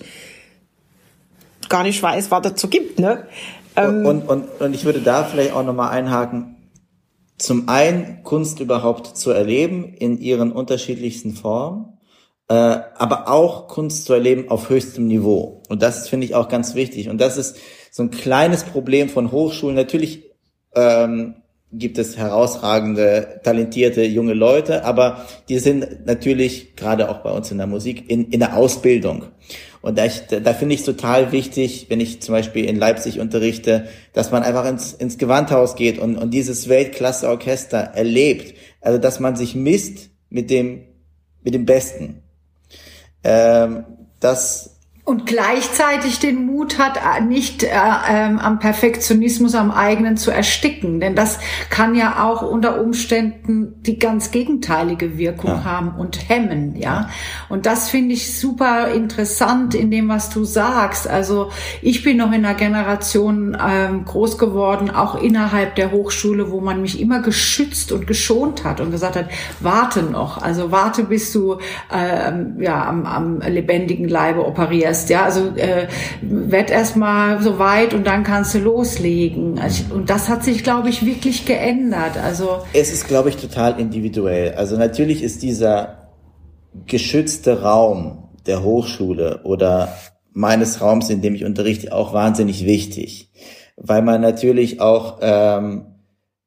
[1.68, 3.28] gar nicht weiß, was dazu gibt, ne?
[3.76, 6.56] Ähm, und, und, und ich würde da vielleicht auch nochmal einhaken.
[7.38, 11.95] Zum einen Kunst überhaupt zu erleben in ihren unterschiedlichsten Formen
[12.48, 15.64] äh, aber auch Kunst zu erleben auf höchstem Niveau.
[15.70, 17.10] Und das finde ich auch ganz wichtig.
[17.10, 17.58] Und das ist
[17.92, 19.76] so ein kleines Problem von Hochschulen.
[19.76, 20.24] Natürlich
[20.76, 21.36] ähm,
[21.72, 27.58] gibt es herausragende, talentierte junge Leute, aber die sind natürlich gerade auch bei uns in
[27.58, 29.26] der Musik in, in der Ausbildung.
[29.82, 33.20] Und da, ich, da finde ich es total wichtig, wenn ich zum Beispiel in Leipzig
[33.20, 38.56] unterrichte, dass man einfach ins, ins Gewandhaus geht und, und dieses Weltklasse-Orchester erlebt.
[38.82, 40.86] Also dass man sich misst mit dem,
[41.44, 42.24] mit dem Besten.
[43.28, 43.86] Ähm,
[44.20, 44.75] das
[45.06, 47.70] und gleichzeitig den Mut hat, äh, nicht äh,
[48.10, 51.00] ähm, am Perfektionismus am eigenen zu ersticken.
[51.00, 51.38] Denn das
[51.70, 55.64] kann ja auch unter Umständen die ganz gegenteilige Wirkung ja.
[55.64, 57.10] haben und hemmen, ja.
[57.50, 61.08] Und das finde ich super interessant in dem, was du sagst.
[61.08, 61.52] Also
[61.84, 66.82] ich bin noch in einer Generation ähm, groß geworden, auch innerhalb der Hochschule, wo man
[66.82, 71.60] mich immer geschützt und geschont hat und gesagt hat, warte noch, also warte, bis du
[71.94, 75.88] ähm, ja, am, am lebendigen Leibe operierst erst, ja, also äh,
[76.22, 79.60] werd erst mal so weit und dann kannst du loslegen.
[79.60, 82.18] Also, und das hat sich, glaube ich, wirklich geändert.
[82.18, 84.54] Also es ist, glaube ich, total individuell.
[84.54, 86.10] Also natürlich ist dieser
[86.88, 89.94] geschützte Raum der Hochschule oder
[90.32, 93.32] meines Raums, in dem ich unterrichte, auch wahnsinnig wichtig,
[93.78, 95.86] weil man natürlich auch ähm,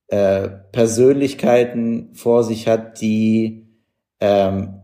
[0.09, 3.67] äh, Persönlichkeiten vor sich hat, die
[4.21, 4.79] ähm,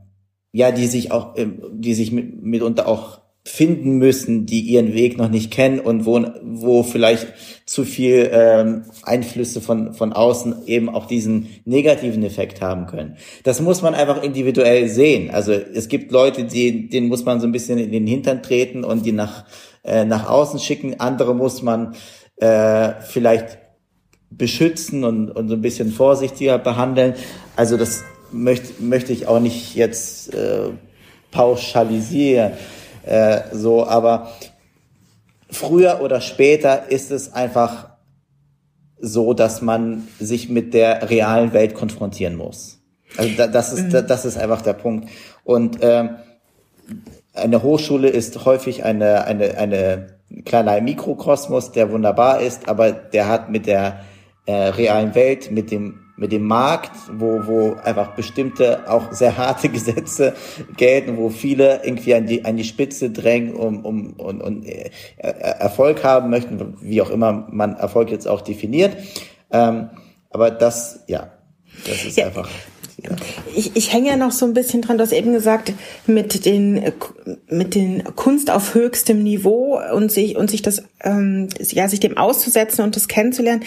[0.54, 5.18] ja, die sich auch, ähm, die sich mit, mitunter auch finden müssen, die ihren Weg
[5.18, 7.26] noch nicht kennen und wo, wo vielleicht
[7.66, 13.16] zu viel ähm, Einflüsse von, von außen eben auch diesen negativen Effekt haben können.
[13.42, 15.30] Das muss man einfach individuell sehen.
[15.30, 18.82] Also es gibt Leute, die, denen muss man so ein bisschen in den Hintern treten
[18.82, 19.44] und die nach,
[19.84, 20.98] äh, nach außen schicken.
[20.98, 21.94] Andere muss man
[22.36, 23.58] äh, vielleicht
[24.30, 27.14] beschützen und, und so ein bisschen vorsichtiger behandeln.
[27.56, 30.70] Also das möchte, möchte ich auch nicht jetzt äh,
[31.30, 32.52] pauschalisieren.
[33.06, 34.30] Äh, so, aber
[35.50, 37.88] früher oder später ist es einfach
[38.98, 42.80] so, dass man sich mit der realen Welt konfrontieren muss.
[43.16, 44.06] Also da, das ist mhm.
[44.06, 45.08] das ist einfach der Punkt.
[45.44, 46.08] Und äh,
[47.34, 50.06] eine Hochschule ist häufig eine eine eine
[50.44, 54.00] kleiner Mikrokosmos, der wunderbar ist, aber der hat mit der
[54.46, 59.68] äh, realen Welt, mit dem mit dem Markt, wo, wo einfach bestimmte, auch sehr harte
[59.70, 60.34] Gesetze
[60.76, 64.90] gelten, wo viele irgendwie an die, an die Spitze drängen um, um, und, und äh,
[65.16, 68.96] Erfolg haben möchten, wie auch immer man Erfolg jetzt auch definiert.
[69.50, 69.90] Ähm,
[70.30, 71.32] aber das, ja,
[71.86, 72.26] das ist ja.
[72.26, 72.48] einfach
[73.54, 75.72] Ich, ich hänge ja noch so ein bisschen dran, du hast eben gesagt,
[76.06, 76.92] mit den,
[77.48, 82.16] mit den Kunst auf höchstem Niveau und sich, und sich das, ähm, ja, sich dem
[82.16, 83.64] auszusetzen und das kennenzulernen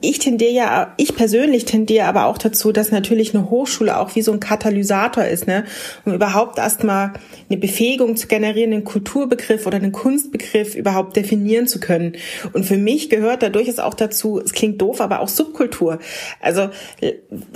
[0.00, 4.22] ich tendiere ja, ich persönlich tendiere aber auch dazu, dass natürlich eine Hochschule auch wie
[4.22, 5.64] so ein Katalysator ist, ne,
[6.04, 7.14] um überhaupt erstmal
[7.50, 12.12] eine Befähigung zu generieren, einen Kulturbegriff oder einen Kunstbegriff überhaupt definieren zu können.
[12.52, 15.98] Und für mich gehört dadurch es auch dazu, es klingt doof, aber auch Subkultur.
[16.40, 16.70] Also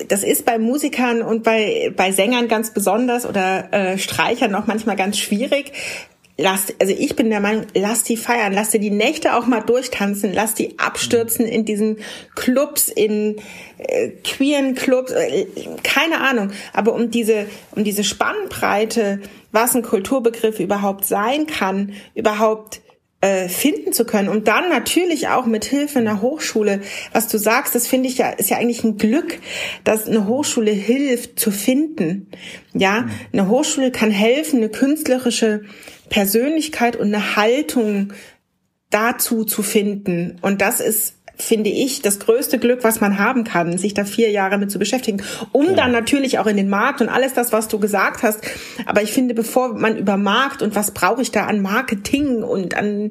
[0.09, 4.97] das ist bei Musikern und bei, bei Sängern ganz besonders oder äh, Streichern auch manchmal
[4.97, 5.73] ganz schwierig,
[6.39, 9.61] lass, also ich bin der Meinung, lass die feiern, lass dir die Nächte auch mal
[9.61, 11.99] durchtanzen, lass die abstürzen in diesen
[12.35, 13.37] Clubs, in
[13.79, 15.47] äh, queeren Clubs, äh,
[15.83, 16.51] keine Ahnung.
[16.73, 19.21] Aber um diese, um diese Spannbreite,
[19.53, 22.81] was ein Kulturbegriff überhaupt sein kann, überhaupt
[23.23, 26.81] äh, finden zu können und dann natürlich auch mit Hilfe einer Hochschule,
[27.13, 29.39] was du sagst, das finde ich ja ist ja eigentlich ein Glück,
[29.85, 32.29] dass eine Hochschule hilft zu finden.
[32.75, 35.63] Ja, eine Hochschule kann helfen, eine künstlerische
[36.13, 38.13] Persönlichkeit und eine Haltung
[38.91, 40.39] dazu zu finden.
[40.43, 44.31] Und das ist finde ich, das größte Glück, was man haben kann, sich da vier
[44.31, 45.73] Jahre mit zu beschäftigen, um ja.
[45.73, 48.41] dann natürlich auch in den Markt und alles das, was du gesagt hast.
[48.87, 52.77] Aber ich finde, bevor man über Markt und was brauche ich da an Marketing und
[52.77, 53.11] an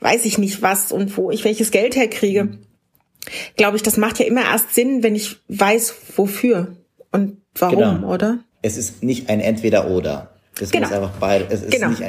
[0.00, 2.58] weiß ich nicht was und wo ich welches Geld herkriege, mhm.
[3.56, 6.74] glaube ich, das macht ja immer erst Sinn, wenn ich weiß, wofür
[7.12, 8.12] und warum, genau.
[8.12, 8.38] oder?
[8.62, 10.37] Es ist nicht ein Entweder-Oder.
[10.60, 10.88] Es genau.
[10.88, 11.46] muss einfach beide.
[11.48, 11.88] Es ist genau.
[11.88, 12.02] nicht,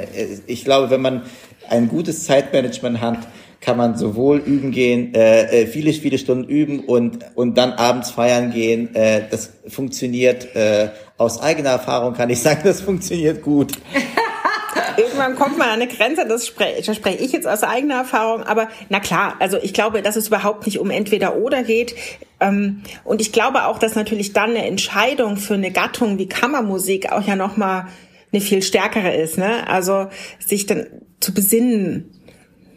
[0.47, 1.23] ich glaube, wenn man
[1.69, 3.19] ein gutes Zeitmanagement hat,
[3.61, 8.11] kann man sowohl üben gehen, äh, äh, viele, viele Stunden üben und, und dann abends
[8.11, 8.95] feiern gehen.
[8.95, 13.73] Äh, das funktioniert äh, aus eigener Erfahrung, kann ich sagen, das funktioniert gut.
[14.97, 18.43] Irgendwann kommt man an eine Grenze, das spreche, das spreche ich jetzt aus eigener Erfahrung,
[18.43, 21.95] aber na klar, also ich glaube, dass es überhaupt nicht um entweder oder geht.
[22.39, 27.11] Ähm, und ich glaube auch, dass natürlich dann eine Entscheidung für eine Gattung wie Kammermusik
[27.11, 27.87] auch ja nochmal
[28.31, 29.67] eine viel stärkere ist, ne?
[29.67, 30.07] Also
[30.39, 30.85] sich dann
[31.19, 32.11] zu besinnen.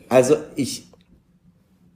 [0.09, 0.85] Also ich,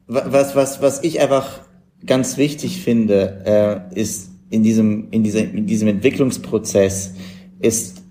[0.07, 1.61] was, was, was ich einfach
[2.05, 7.15] ganz wichtig finde, äh, ist in diesem, in diesem, in diesem Entwicklungsprozess,
[7.61, 8.03] ist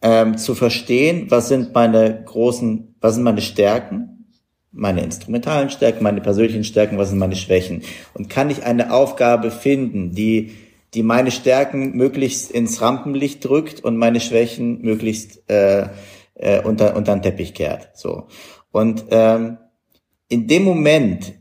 [0.00, 4.26] ähm, zu verstehen, was sind meine großen, was sind meine Stärken,
[4.72, 7.82] meine instrumentalen Stärken, meine persönlichen Stärken, was sind meine Schwächen.
[8.14, 10.52] Und kann ich eine Aufgabe finden, die
[10.94, 15.88] die meine Stärken möglichst ins Rampenlicht drückt und meine Schwächen möglichst äh,
[16.34, 17.90] äh, unter, unter den Teppich kehrt.
[17.94, 18.28] So.
[18.70, 19.58] Und ähm,
[20.28, 21.34] in dem Moment,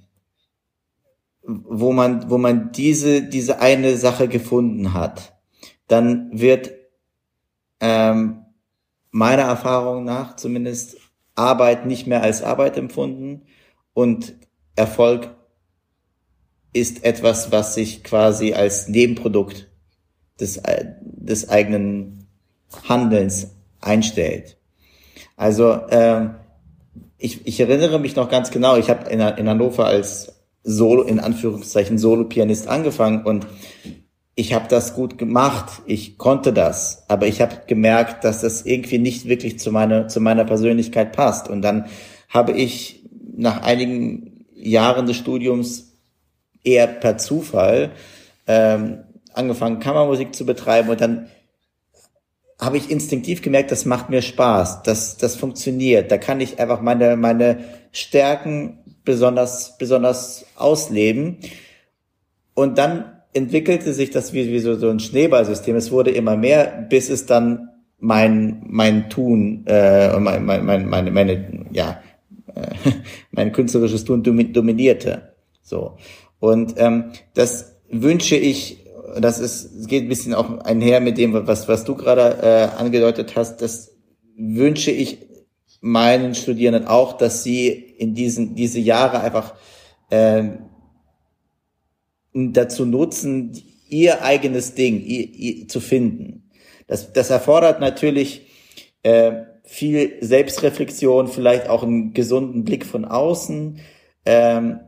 [1.43, 5.37] wo man, wo man diese, diese eine Sache gefunden hat,
[5.87, 6.71] dann wird
[7.79, 8.45] ähm,
[9.09, 10.97] meiner Erfahrung nach zumindest
[11.35, 13.43] Arbeit nicht mehr als Arbeit empfunden
[13.93, 14.35] und
[14.75, 15.35] Erfolg
[16.73, 19.69] ist etwas, was sich quasi als Nebenprodukt
[20.39, 20.62] des,
[20.93, 22.27] des eigenen
[22.88, 24.57] Handelns einstellt.
[25.36, 26.29] Also äh,
[27.17, 31.19] ich, ich erinnere mich noch ganz genau, ich habe in, in Hannover als Solo, in
[31.19, 33.47] Anführungszeichen Solo-Pianist angefangen und
[34.36, 38.97] ich habe das gut gemacht, ich konnte das, aber ich habe gemerkt, dass das irgendwie
[38.97, 41.49] nicht wirklich zu meiner, zu meiner Persönlichkeit passt.
[41.49, 41.86] Und dann
[42.29, 43.03] habe ich
[43.36, 45.90] nach einigen Jahren des Studiums
[46.63, 47.91] eher per Zufall
[48.47, 51.28] ähm, angefangen, Kammermusik zu betreiben und dann
[52.60, 56.12] habe ich instinktiv gemerkt, das macht mir Spaß, das, das funktioniert.
[56.12, 57.58] Da kann ich einfach meine, meine
[57.91, 61.38] Stärken besonders, besonders ausleben.
[62.54, 65.76] Und dann entwickelte sich das wie, wie so, so ein Schneeballsystem.
[65.76, 71.12] Es wurde immer mehr, bis es dann mein, mein Tun, äh, mein, mein, mein, meine,
[71.12, 72.00] meine, ja,
[72.54, 72.91] äh,
[73.32, 75.34] mein künstlerisches Tun dominierte.
[75.63, 75.97] So.
[76.41, 78.84] Und ähm, das wünsche ich,
[79.17, 83.36] das ist, geht ein bisschen auch einher mit dem, was, was du gerade äh, angedeutet
[83.36, 83.91] hast, das
[84.36, 85.19] wünsche ich
[85.82, 89.54] meinen Studierenden auch, dass sie in diesen diese Jahre einfach
[90.10, 90.45] äh,
[92.34, 93.54] dazu nutzen,
[93.88, 96.49] ihr eigenes Ding ihr, ihr, zu finden.
[96.88, 98.47] Das, das erfordert natürlich
[99.04, 103.80] äh, viel Selbstreflexion, vielleicht auch einen gesunden Blick von außen.
[104.25, 104.80] Ähm,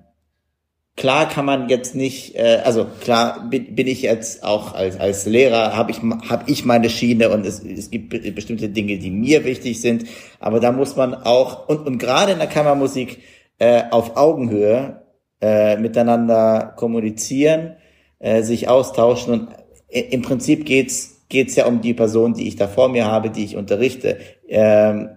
[0.95, 5.25] Klar kann man jetzt nicht, äh, also klar bin, bin ich jetzt auch als, als
[5.25, 9.43] Lehrer, habe ich, hab ich meine Schiene und es, es gibt bestimmte Dinge, die mir
[9.43, 10.05] wichtig sind,
[10.39, 13.23] aber da muss man auch, und, und gerade in der Kammermusik,
[13.57, 15.03] äh, auf Augenhöhe
[15.41, 17.75] äh, miteinander kommunizieren,
[18.19, 19.33] äh, sich austauschen.
[19.33, 19.49] Und
[19.89, 23.43] im Prinzip geht's geht's ja um die Person, die ich da vor mir habe, die
[23.43, 24.19] ich unterrichte.
[24.47, 25.09] Ähm,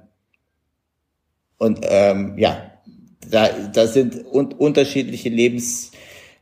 [1.58, 2.56] und ähm, ja,
[3.30, 5.92] da, da sind un unterschiedliche Lebens,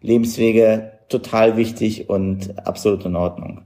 [0.01, 3.63] Lebenswege total wichtig und absolut in Ordnung.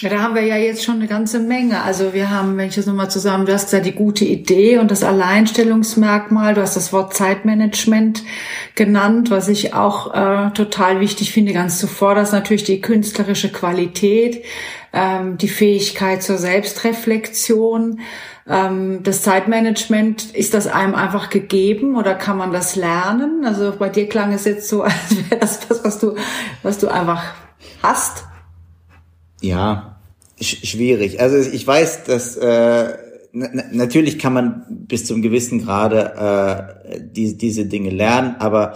[0.00, 1.82] Ja, da haben wir ja jetzt schon eine ganze Menge.
[1.82, 4.92] Also wir haben, wenn ich das nochmal zusammen, du hast gesagt, die gute Idee und
[4.92, 8.22] das Alleinstellungsmerkmal, du hast das Wort Zeitmanagement
[8.76, 14.44] genannt, was ich auch äh, total wichtig finde, ganz zuvor, das natürlich die künstlerische Qualität,
[14.92, 18.00] ähm, die Fähigkeit zur Selbstreflexion,
[18.48, 23.44] ähm, das Zeitmanagement, ist das einem einfach gegeben oder kann man das lernen?
[23.44, 26.14] Also bei dir klang es jetzt so, als wäre das was, was du,
[26.62, 27.22] was du einfach
[27.82, 28.24] hast.
[29.40, 29.98] Ja,
[30.40, 31.20] sch schwierig.
[31.20, 32.94] Also ich weiß, dass äh,
[33.32, 38.74] natürlich kann man bis zum gewissen Grade äh, die, diese Dinge lernen, aber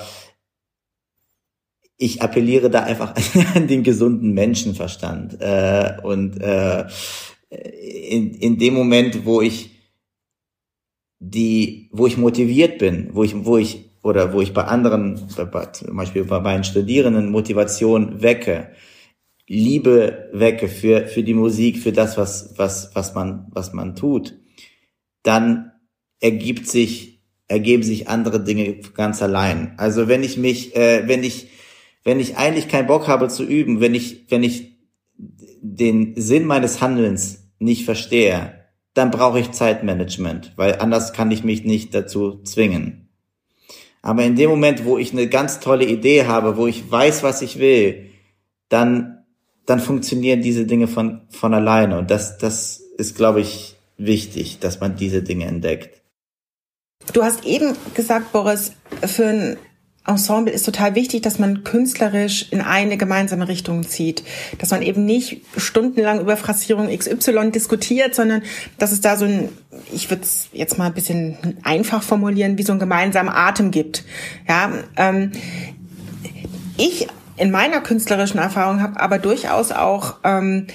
[2.03, 3.15] ich appelliere da einfach
[3.55, 5.41] an den gesunden Menschenverstand.
[5.41, 6.87] Äh, und äh,
[7.49, 9.71] in, in dem Moment, wo ich
[11.21, 15.97] die, wo ich motiviert bin, wo ich, wo ich, oder wo ich bei anderen, zum
[15.97, 18.71] Beispiel bei meinen Studierenden Motivation wecke,
[19.47, 24.35] Liebe wecke für, für die Musik, für das, was, was, was man, was man tut,
[25.23, 25.71] dann
[26.21, 29.75] ergibt sich, ergeben sich andere Dinge ganz allein.
[29.77, 31.49] Also wenn ich mich, äh, wenn ich,
[32.05, 34.77] wenn ich eigentlich keinen Bock habe zu üben, wenn ich, wenn ich
[35.17, 38.55] den Sinn meines Handelns nicht verstehe,
[38.95, 43.09] dann brauche ich Zeitmanagement, weil anders kann ich mich nicht dazu zwingen.
[44.03, 47.41] Aber in dem Moment, wo ich eine ganz tolle Idee habe, wo ich weiß, was
[47.41, 48.11] ich will,
[48.69, 49.23] dann
[49.67, 51.99] dann funktionieren diese Dinge von, von alleine.
[51.99, 56.03] Und das, das ist, glaube ich, wichtig, dass man diese Dinge entdeckt.
[57.13, 58.73] Du hast eben gesagt, Boris,
[59.05, 59.57] für ein
[60.07, 64.25] Ensemble ist total wichtig, dass man künstlerisch in eine gemeinsame Richtung zieht.
[64.59, 68.43] Dass man eben nicht stundenlang über Phrasierung XY diskutiert, sondern
[68.79, 69.49] dass es da so ein,
[69.93, 74.05] ich würde es jetzt mal ein bisschen einfach formulieren, wie so ein gemeinsamer Atem gibt.
[74.49, 75.33] Ja, ähm,
[76.77, 80.67] ich in meiner künstlerischen Erfahrung habe aber durchaus auch ähm,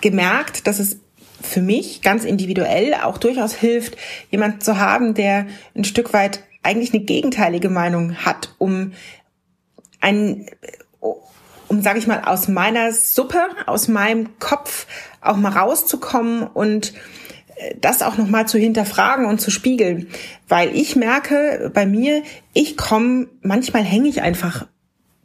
[0.00, 0.98] gemerkt, dass es
[1.40, 3.96] für mich ganz individuell auch durchaus hilft,
[4.30, 8.92] jemanden zu haben, der ein Stück weit eigentlich eine gegenteilige Meinung hat, um
[10.00, 10.46] ein
[11.72, 14.86] um sage ich mal aus meiner Suppe, aus meinem Kopf
[15.22, 16.92] auch mal rauszukommen und
[17.56, 20.08] äh, das auch noch mal zu hinterfragen und zu spiegeln,
[20.48, 24.66] weil ich merke bei mir, ich komme manchmal hänge ich einfach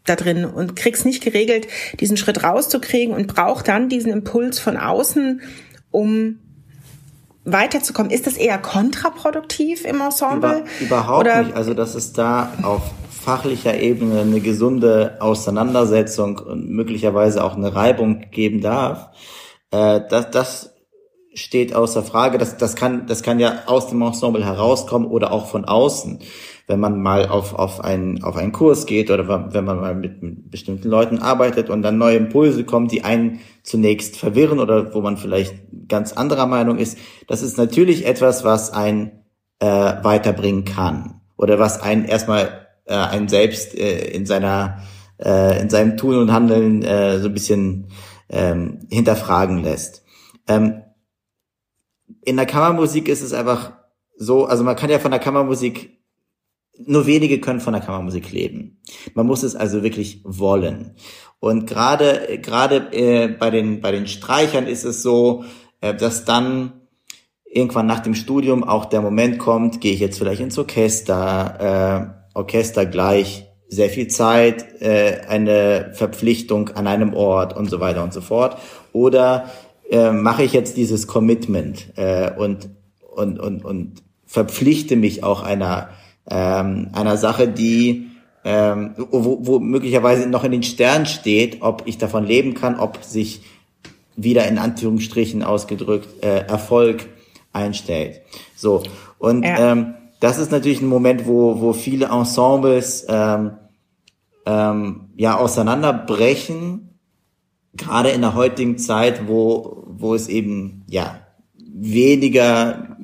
[0.06, 1.68] da drin und krieg's nicht geregelt,
[2.00, 5.42] diesen Schritt rauszukriegen und braucht dann diesen Impuls von außen,
[5.92, 6.40] um
[7.48, 8.12] weiterzukommen.
[8.12, 10.64] Ist das eher kontraproduktiv im Ensemble?
[10.80, 11.43] Über, überhaupt Oder?
[11.43, 11.56] nicht.
[11.56, 18.26] Also dass es da auf fachlicher Ebene eine gesunde Auseinandersetzung und möglicherweise auch eine Reibung
[18.32, 19.10] geben darf,
[19.72, 20.77] äh, das, das
[21.38, 22.38] steht außer Frage.
[22.38, 26.20] Das, das, kann, das kann ja aus dem Ensemble herauskommen oder auch von außen
[26.68, 30.52] wenn man mal auf, auf, einen, auf einen Kurs geht oder wenn man mal mit,
[30.52, 35.16] bestimmten Leuten arbeitet und dann neue Impulse kommen, die einen zunächst verwirren oder wo man
[35.16, 35.56] vielleicht
[35.88, 39.24] ganz anderer Meinung ist, das ist natürlich etwas, was einen
[39.60, 44.84] äh, weiterbringen kann oder was einen erstmal äh, einen selbst äh, in seiner
[45.24, 47.88] äh, in seinem Tun und Handeln äh, so ein bisschen
[48.30, 50.04] ähm, hinterfragen lässt.
[50.50, 50.84] Ähm,
[52.24, 53.74] in der Kammermusik ist es einfach
[54.16, 55.97] so, also man kann ja von der Kammermusik
[56.86, 58.82] nur wenige können von der Kammermusik leben.
[59.14, 60.95] Man muss es also wirklich wollen.
[61.39, 65.43] Und gerade gerade äh, bei den bei den Streichern ist es so,
[65.82, 66.74] äh, dass dann
[67.45, 72.38] irgendwann nach dem Studium auch der Moment kommt, gehe ich jetzt vielleicht ins Orchester, äh,
[72.38, 78.14] Orchester gleich sehr viel Zeit, äh, eine Verpflichtung an einem Ort und so weiter und
[78.14, 78.58] so fort.
[78.93, 79.49] Oder
[79.90, 82.70] äh, mache ich jetzt dieses Commitment äh, und
[83.00, 85.90] und und und verpflichte mich auch einer
[86.30, 88.08] ähm, einer Sache, die
[88.44, 93.04] ähm, wo, wo möglicherweise noch in den Sternen steht, ob ich davon leben kann, ob
[93.04, 93.42] sich
[94.16, 97.08] wieder in Anführungsstrichen ausgedrückt äh, Erfolg
[97.54, 98.22] einstellt.
[98.56, 98.84] So
[99.18, 99.72] und ja.
[99.72, 103.52] ähm, das ist natürlich ein Moment, wo wo viele Ensembles ähm,
[104.46, 106.87] ähm, ja auseinanderbrechen,
[107.78, 111.22] gerade in der heutigen Zeit, wo wo es eben ja
[111.56, 112.98] weniger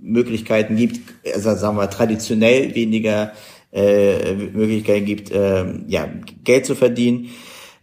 [0.00, 1.00] Möglichkeiten gibt,
[1.34, 3.32] also sagen wir traditionell weniger
[3.72, 6.08] äh, Möglichkeiten gibt, äh, ja,
[6.44, 7.28] Geld zu verdienen.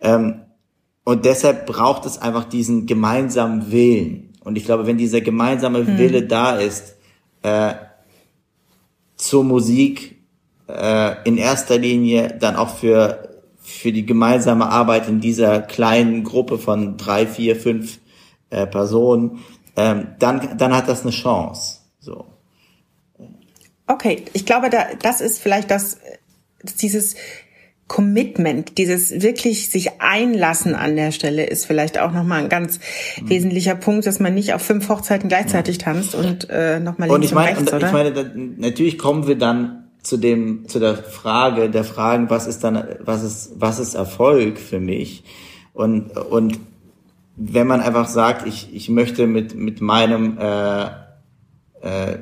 [0.01, 0.41] Ähm,
[1.03, 4.33] und deshalb braucht es einfach diesen gemeinsamen Willen.
[4.43, 5.97] Und ich glaube, wenn dieser gemeinsame mhm.
[5.99, 6.95] Wille da ist,
[7.43, 7.73] äh,
[9.15, 10.15] zur Musik
[10.67, 13.34] äh, in erster Linie dann auch für
[13.65, 17.99] für die gemeinsame Arbeit in dieser kleinen Gruppe von drei, vier, fünf
[18.51, 19.39] äh, Personen,
[19.75, 21.79] ähm, dann dann hat das eine Chance.
[21.99, 22.25] So.
[23.87, 25.97] Okay, ich glaube, da, das ist vielleicht das,
[26.79, 27.15] dieses
[27.87, 32.79] Commitment, dieses wirklich sich einlassen an der Stelle ist vielleicht auch nochmal ein ganz
[33.21, 33.29] mhm.
[33.29, 37.23] wesentlicher Punkt, dass man nicht auf fünf Hochzeiten gleichzeitig tanzt und äh, nochmal links und,
[37.23, 37.87] ich meine, und rechts, oder?
[37.87, 42.63] Ich meine, natürlich kommen wir dann zu dem zu der Frage der Fragen, was ist
[42.63, 45.23] dann was ist was ist Erfolg für mich
[45.73, 46.59] und und
[47.35, 50.85] wenn man einfach sagt, ich ich möchte mit mit meinem äh,
[51.81, 52.19] äh,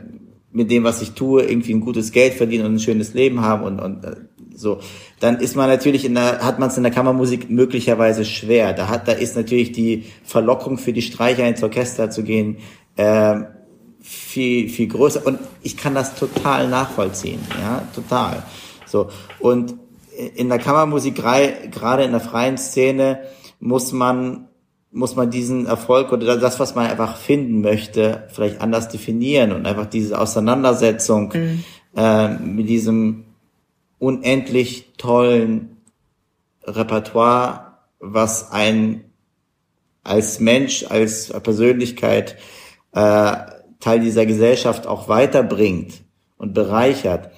[0.54, 3.64] mit dem, was ich tue, irgendwie ein gutes Geld verdienen und ein schönes Leben haben
[3.64, 4.16] und, und äh,
[4.56, 4.80] so,
[5.20, 8.74] dann ist man natürlich in der, hat man es in der Kammermusik möglicherweise schwer.
[8.74, 12.58] Da hat, da ist natürlich die Verlockung für die Streicher ins Orchester zu gehen,
[12.98, 13.42] äh,
[14.14, 15.26] viel, viel größer.
[15.26, 18.44] Und ich kann das total nachvollziehen, ja, total.
[18.86, 19.10] So.
[19.40, 19.76] Und
[20.36, 23.20] in der Kammermusik, gerade in der freien Szene,
[23.60, 24.48] muss man,
[24.92, 29.66] muss man diesen Erfolg oder das, was man einfach finden möchte, vielleicht anders definieren und
[29.66, 31.64] einfach diese Auseinandersetzung mhm.
[31.96, 33.26] äh, mit diesem
[34.00, 35.78] unendlich tollen
[36.64, 39.06] Repertoire, was ein
[40.04, 42.36] als Mensch, als Persönlichkeit
[42.92, 43.36] äh,
[43.84, 46.04] Teil dieser Gesellschaft auch weiterbringt
[46.38, 47.32] und bereichert.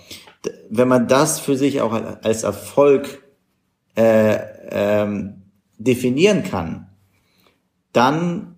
[0.69, 1.91] Wenn man das für sich auch
[2.21, 3.23] als Erfolg
[3.95, 4.37] äh,
[4.69, 5.41] ähm,
[5.79, 6.87] definieren kann,
[7.93, 8.57] dann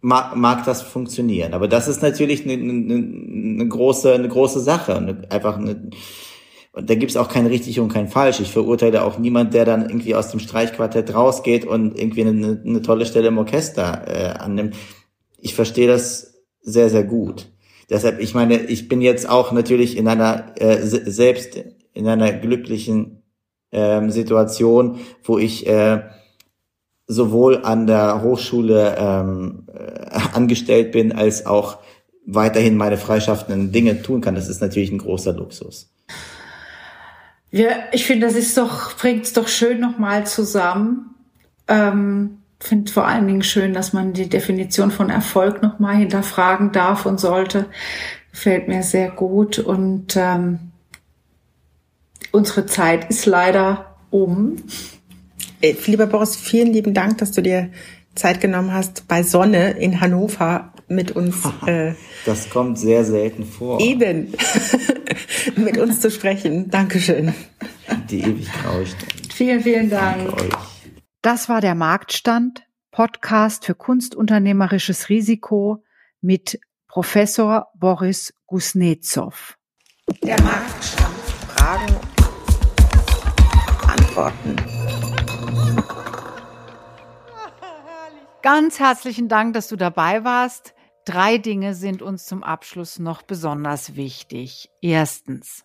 [0.00, 1.54] mag, mag das funktionieren.
[1.54, 5.90] Aber das ist natürlich eine, eine, eine große, eine große Sache, eine, einfach eine,
[6.70, 8.38] und da gibt's auch kein richtig und kein falsch.
[8.38, 12.82] Ich verurteile auch niemand, der dann irgendwie aus dem Streichquartett rausgeht und irgendwie eine, eine
[12.82, 14.76] tolle Stelle im Orchester äh, annimmt.
[15.38, 16.31] Ich verstehe das
[16.62, 17.48] sehr, sehr gut.
[17.90, 21.60] Deshalb, ich meine, ich bin jetzt auch natürlich in einer äh, selbst
[21.92, 23.22] in einer glücklichen
[23.70, 26.02] ähm, Situation, wo ich äh,
[27.06, 31.78] sowohl an der Hochschule ähm, äh, angestellt bin, als auch
[32.24, 34.34] weiterhin meine freischaffenden Dinge tun kann.
[34.34, 35.92] Das ist natürlich ein großer Luxus.
[37.50, 41.14] Ja, ich finde, das ist doch, bringt es doch schön nochmal zusammen.
[41.68, 47.06] Ähm, finde vor allen Dingen schön, dass man die Definition von Erfolg nochmal hinterfragen darf
[47.06, 47.66] und sollte.
[48.30, 49.58] Gefällt mir sehr gut.
[49.58, 50.72] Und ähm,
[52.30, 54.56] unsere Zeit ist leider um.
[55.60, 57.70] Äh, lieber Boris, vielen lieben Dank, dass du dir
[58.14, 61.36] Zeit genommen hast, bei Sonne in Hannover mit uns.
[61.66, 61.94] Äh,
[62.26, 63.80] das kommt sehr selten vor.
[63.80, 64.34] Eben.
[65.56, 66.70] mit uns zu sprechen.
[66.70, 67.32] Dankeschön.
[68.10, 69.14] Die ewig Graustunde.
[69.32, 70.32] Vielen, vielen Dank.
[71.22, 75.84] Das war der Marktstand, Podcast für kunstunternehmerisches Risiko
[76.20, 76.58] mit
[76.88, 79.56] Professor Boris Gusnetzow.
[80.24, 81.14] Der Marktstand.
[81.46, 81.94] Fragen,
[83.86, 84.56] Antworten.
[88.42, 90.74] Ganz herzlichen Dank, dass du dabei warst.
[91.04, 94.70] Drei Dinge sind uns zum Abschluss noch besonders wichtig.
[94.80, 95.64] Erstens,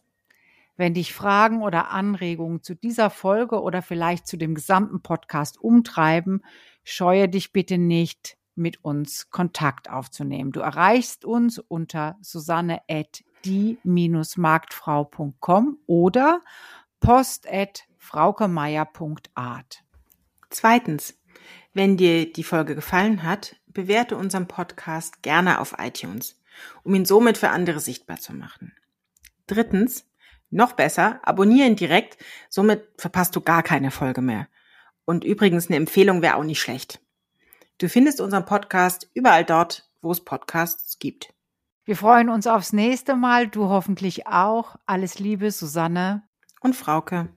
[0.78, 6.44] wenn dich Fragen oder Anregungen zu dieser Folge oder vielleicht zu dem gesamten Podcast umtreiben,
[6.84, 10.52] scheue dich bitte nicht, mit uns Kontakt aufzunehmen.
[10.52, 16.42] Du erreichst uns unter susanne at die-marktfrau.com oder
[17.00, 19.84] post at fraukemeier.art.
[20.50, 21.20] Zweitens,
[21.74, 26.42] wenn dir die Folge gefallen hat, bewerte unseren Podcast gerne auf iTunes,
[26.84, 28.74] um ihn somit für andere sichtbar zu machen.
[29.46, 30.07] Drittens,
[30.50, 32.18] noch besser, abonnieren direkt,
[32.50, 34.48] somit verpasst du gar keine Folge mehr.
[35.06, 37.00] Und übrigens, eine Empfehlung wäre auch nicht schlecht.
[37.78, 41.34] Du findest unseren Podcast überall dort, wo es Podcasts gibt.
[41.86, 44.76] Wir freuen uns aufs nächste Mal, du hoffentlich auch.
[44.86, 46.24] Alles Liebe, Susanne
[46.60, 47.30] und Frauke.